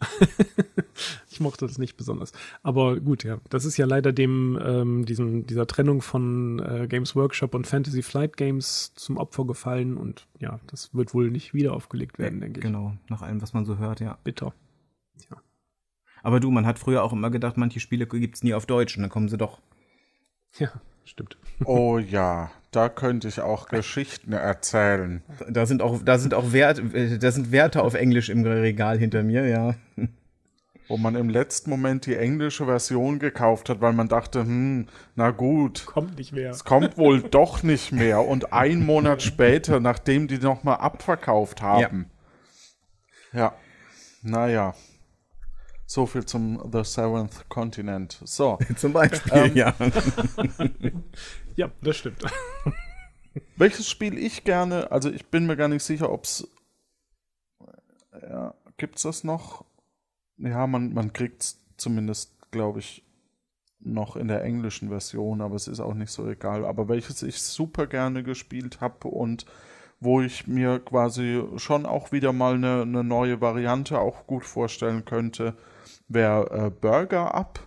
[1.30, 2.32] ich mochte das nicht besonders.
[2.62, 7.16] Aber gut, ja, das ist ja leider dem, ähm, diesem, dieser Trennung von äh, Games
[7.16, 11.72] Workshop und Fantasy Flight Games zum Opfer gefallen und ja, das wird wohl nicht wieder
[11.74, 12.64] aufgelegt werden, denke ich.
[12.64, 14.18] Genau, nach allem, was man so hört, ja.
[14.24, 14.54] Bitter.
[16.24, 19.02] Aber du, man hat früher auch immer gedacht, manche Spiele gibt's nie auf Deutsch und
[19.02, 19.60] dann kommen sie doch.
[20.58, 20.72] Ja,
[21.04, 21.36] stimmt.
[21.64, 25.22] Oh ja, da könnte ich auch Geschichten erzählen.
[25.48, 28.98] Da sind auch, da sind auch Wert, äh, da sind Werte auf Englisch im Regal
[28.98, 29.74] hinter mir, ja.
[30.88, 35.30] Wo man im letzten Moment die englische Version gekauft hat, weil man dachte, hm, na
[35.30, 36.50] gut, Kommt nicht mehr.
[36.50, 38.20] es kommt wohl doch nicht mehr.
[38.26, 42.10] Und ein Monat später, nachdem die nochmal abverkauft haben.
[43.32, 43.54] Ja.
[44.22, 44.74] Naja.
[45.86, 48.20] So viel zum The Seventh Continent.
[48.24, 48.58] So.
[48.76, 49.74] Zum Beispiel, ja.
[51.56, 52.20] Ja, das stimmt.
[53.56, 56.48] Welches Spiel ich gerne, also ich bin mir gar nicht sicher, ob es.
[58.22, 59.64] Ja, gibt es das noch?
[60.38, 63.04] Ja, man, man kriegt es zumindest, glaube ich,
[63.80, 66.64] noch in der englischen Version, aber es ist auch nicht so egal.
[66.64, 69.46] Aber welches ich super gerne gespielt habe und
[70.00, 75.04] wo ich mir quasi schon auch wieder mal eine, eine neue Variante auch gut vorstellen
[75.04, 75.56] könnte,
[76.08, 77.60] wäre äh, Burger Up.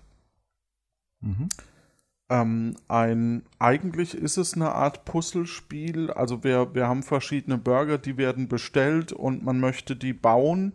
[2.29, 6.11] Ähm, ein, eigentlich ist es eine Art Puzzlespiel.
[6.11, 10.73] Also wir, wir haben verschiedene Burger, die werden bestellt und man möchte die bauen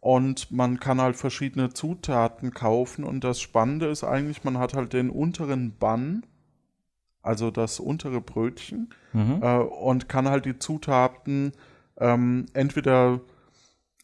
[0.00, 4.92] und man kann halt verschiedene Zutaten kaufen und das Spannende ist eigentlich, man hat halt
[4.92, 6.26] den unteren Bun,
[7.22, 8.90] also das untere Brötchen
[9.40, 11.52] äh, und kann halt die Zutaten
[11.98, 13.20] ähm, entweder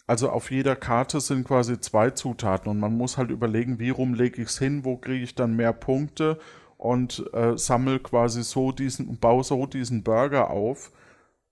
[0.09, 4.15] also auf jeder Karte sind quasi zwei Zutaten und man muss halt überlegen, wie rum
[4.15, 6.39] lege ich es hin, wo kriege ich dann mehr Punkte
[6.79, 10.93] und äh, sammel quasi so diesen, baue so diesen Burger auf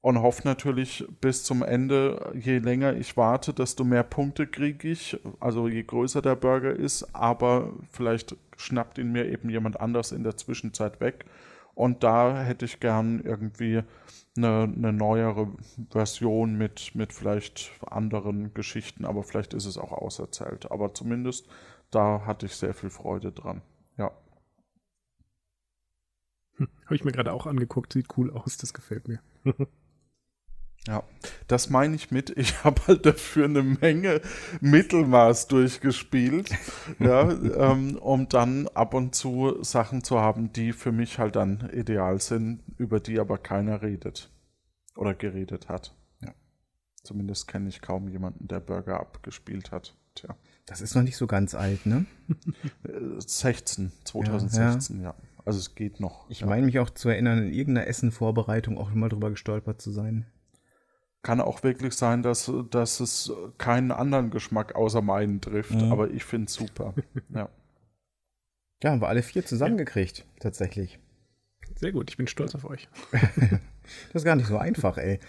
[0.01, 5.21] und hoffe natürlich bis zum Ende, je länger ich warte, desto mehr Punkte kriege ich,
[5.39, 10.25] also je größer der Burger ist, aber vielleicht schnappt ihn mir eben jemand anders in
[10.25, 11.27] der Zwischenzeit weg.
[11.77, 13.83] Und da hätte ich gern irgendwie
[14.35, 15.53] eine, eine neuere
[15.91, 20.71] Version mit, mit vielleicht anderen Geschichten, aber vielleicht ist es auch auserzählt.
[20.71, 21.47] Aber zumindest
[21.91, 23.61] da hatte ich sehr viel Freude dran.
[23.99, 24.11] Ja.
[26.87, 29.21] Habe ich mir gerade auch angeguckt, sieht cool aus, das gefällt mir.
[30.87, 31.03] Ja,
[31.49, 32.31] das meine ich mit.
[32.31, 34.21] Ich habe halt dafür eine Menge
[34.61, 36.51] Mittelmaß durchgespielt,
[36.99, 37.31] ja,
[37.73, 42.21] ähm, um dann ab und zu Sachen zu haben, die für mich halt dann ideal
[42.21, 44.31] sind, über die aber keiner redet
[44.97, 45.95] oder geredet hat.
[46.23, 46.33] Ja.
[47.03, 49.97] Zumindest kenne ich kaum jemanden, der Burger abgespielt hat.
[50.15, 50.35] Tja,
[50.67, 52.07] Das ist noch nicht so ganz alt, ne?
[52.85, 55.15] Äh, 16, 2016, ja.
[55.45, 56.29] Also es geht noch.
[56.29, 56.47] Ich ja.
[56.47, 60.27] meine mich auch zu erinnern, in irgendeiner Essenvorbereitung auch mal drüber gestolpert zu sein.
[61.27, 65.91] Kann auch wirklich sein, dass, dass es keinen anderen Geschmack außer meinen trifft, Mhm.
[65.91, 66.95] aber ich finde es super.
[67.35, 67.49] ja.
[68.83, 71.01] Ja, haben wir alle vier zusammengekriegt, tatsächlich.
[71.75, 72.89] Sehr gut, ich bin stolz auf euch.
[74.13, 75.21] Das ist gar nicht so einfach, ey.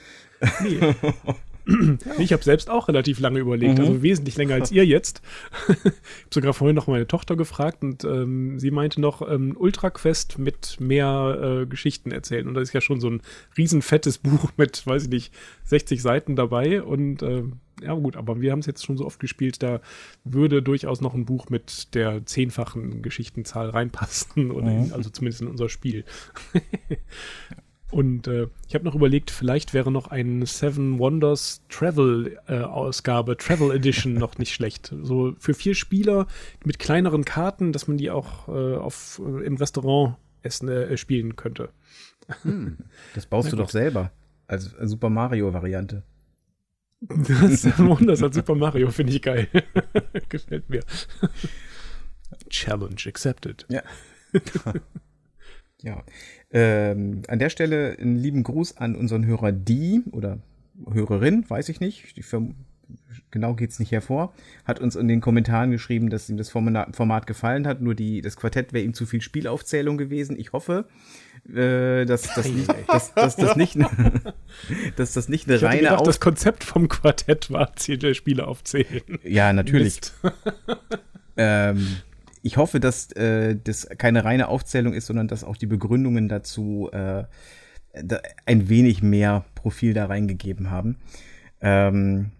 [0.63, 0.79] Nee.
[2.17, 5.21] Ich habe selbst auch relativ lange überlegt, also wesentlich länger als ihr jetzt.
[5.67, 5.93] ich habe
[6.33, 10.79] sogar vorhin noch meine Tochter gefragt und ähm, sie meinte noch ähm, Ultra Quest mit
[10.79, 12.47] mehr äh, Geschichten erzählen.
[12.47, 13.21] Und da ist ja schon so ein
[13.57, 15.33] riesenfettes Buch mit, weiß ich nicht,
[15.65, 16.81] 60 Seiten dabei.
[16.81, 19.81] Und ähm, ja gut, aber wir haben es jetzt schon so oft gespielt, da
[20.23, 25.47] würde durchaus noch ein Buch mit der zehnfachen Geschichtenzahl reinpassen, oder in, also zumindest in
[25.47, 26.03] unser Spiel.
[27.89, 33.37] Und äh, ich habe noch überlegt, vielleicht wäre noch ein Seven Wonders Travel äh, Ausgabe,
[33.37, 34.93] Travel Edition noch nicht schlecht.
[35.03, 36.27] So für vier Spieler
[36.65, 41.37] mit kleineren Karten, dass man die auch äh, auf, äh, im Restaurant essen, äh, spielen
[41.37, 41.69] könnte.
[43.15, 44.11] Das baust du doch selber.
[44.47, 46.03] Als Super Mario-Variante.
[46.99, 49.47] Das Seven Wonders als Super Mario finde ich geil.
[50.29, 50.81] Gefällt mir.
[52.49, 53.65] Challenge accepted.
[53.69, 53.83] Ja.
[55.81, 56.03] Ja.
[56.51, 60.39] Ähm, an der Stelle einen lieben Gruß an unseren Hörer Die oder
[60.91, 62.15] Hörerin, weiß ich nicht.
[63.31, 64.33] Genau geht's nicht hervor,
[64.63, 68.37] hat uns in den Kommentaren geschrieben, dass ihm das Format gefallen hat, nur die, das
[68.37, 70.39] Quartett wäre ihm zu viel Spielaufzählung gewesen.
[70.39, 70.85] Ich hoffe,
[71.53, 73.77] äh, dass, dass, nicht, dass, dass, das nicht,
[74.95, 78.13] dass das nicht eine Ich reine gedacht, Auf das Konzept vom Quartett war, Ziel der
[78.13, 79.19] Spiele aufzählen.
[79.23, 79.99] Ja, natürlich.
[81.35, 81.97] Ähm,
[82.47, 86.89] ich hoffe, dass äh, das keine reine Aufzählung ist, sondern dass auch die Begründungen dazu
[86.93, 87.25] äh,
[88.45, 90.97] ein wenig mehr Profil da reingegeben haben.
[91.59, 92.31] Ähm,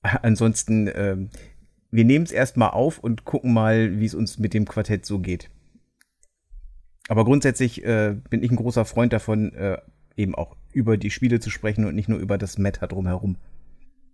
[0.00, 1.28] ansonsten, ähm,
[1.90, 5.18] wir nehmen es erstmal auf und gucken mal, wie es uns mit dem Quartett so
[5.18, 5.50] geht.
[7.08, 9.78] Aber grundsätzlich äh, bin ich ein großer Freund davon, äh,
[10.16, 13.36] eben auch über die Spiele zu sprechen und nicht nur über das Meta drumherum.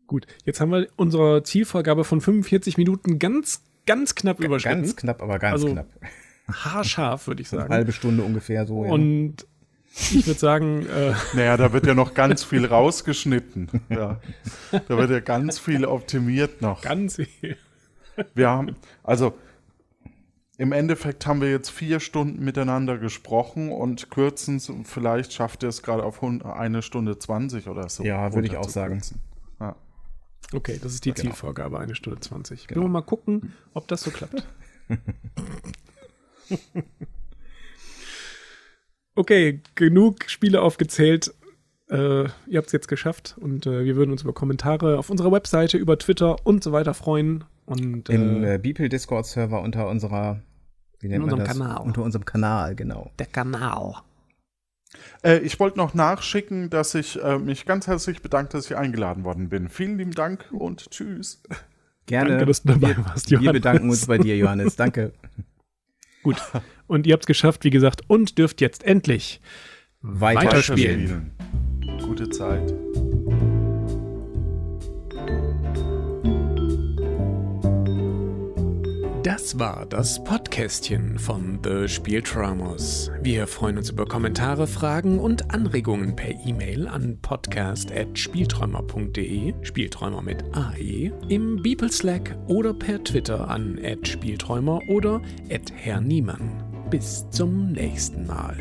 [0.09, 4.83] Gut, jetzt haben wir unsere Zielvorgabe von 45 Minuten ganz, ganz knapp überschritten.
[4.83, 5.87] Ganz knapp, aber ganz Also, knapp.
[6.51, 7.73] Haarscharf, würde ich Eine sagen.
[7.75, 8.85] halbe Stunde ungefähr so.
[8.85, 8.91] ja.
[8.91, 9.47] Und
[10.11, 13.69] ich würde sagen, äh, Naja, da wird ja noch ganz viel rausgeschnitten.
[13.91, 14.21] Ja.
[14.71, 16.81] Da wird ja ganz viel optimiert noch.
[16.83, 17.57] ganz viel.
[18.35, 19.35] Wir haben, also
[20.59, 25.83] im Endeffekt haben wir jetzt vier Stunden miteinander gesprochen und kürzens, vielleicht schafft ihr es
[25.83, 28.05] gerade auf eine Stunde 20 oder so.
[28.05, 29.01] Ja, würde ich auch sagen.
[30.53, 32.67] Okay, das ist die Zielvorgabe, eine Stunde 20.
[32.67, 32.83] Genau.
[32.83, 34.47] Wir mal gucken, ob das so klappt.
[39.15, 41.35] okay, genug Spiele aufgezählt.
[41.89, 45.33] Äh, ihr habt es jetzt geschafft und äh, wir würden uns über Kommentare auf unserer
[45.33, 47.45] Webseite, über Twitter und so weiter freuen.
[47.67, 50.43] Und Im äh, äh, Beeple Discord Server unter unserer
[51.03, 51.59] wie nennt In man unserem das?
[51.59, 51.83] Kanal.
[51.83, 53.11] Unter unserem Kanal, genau.
[53.19, 53.97] der Kanal.
[55.23, 59.25] Äh, ich wollte noch nachschicken, dass ich äh, mich ganz herzlich bedanke, dass ich eingeladen
[59.25, 59.69] worden bin.
[59.69, 61.43] Vielen lieben Dank und tschüss.
[62.07, 62.31] Gerne.
[62.31, 63.53] Danke, dass du dabei wir, warst, Wir Johannes.
[63.61, 64.77] bedanken uns bei dir, Johannes.
[64.77, 65.13] Danke.
[66.23, 66.37] Gut.
[66.87, 69.41] Und ihr habt es geschafft, wie gesagt, und dürft jetzt endlich
[70.03, 71.33] Weiter Weiterspielen.
[71.81, 71.99] Spielen.
[72.01, 72.73] Gute Zeit.
[79.23, 83.09] Das war das Podcastchen von The Spieltraumers.
[83.21, 91.13] Wir freuen uns über Kommentare, Fragen und Anregungen per E-Mail an podcast.spielträumer.de, Spielträumer mit AE,
[91.29, 95.21] im Beeple Slack oder per Twitter an @spielträumer oder
[95.77, 96.65] @herr Niemann.
[96.91, 98.57] Bis zum nächsten Mal.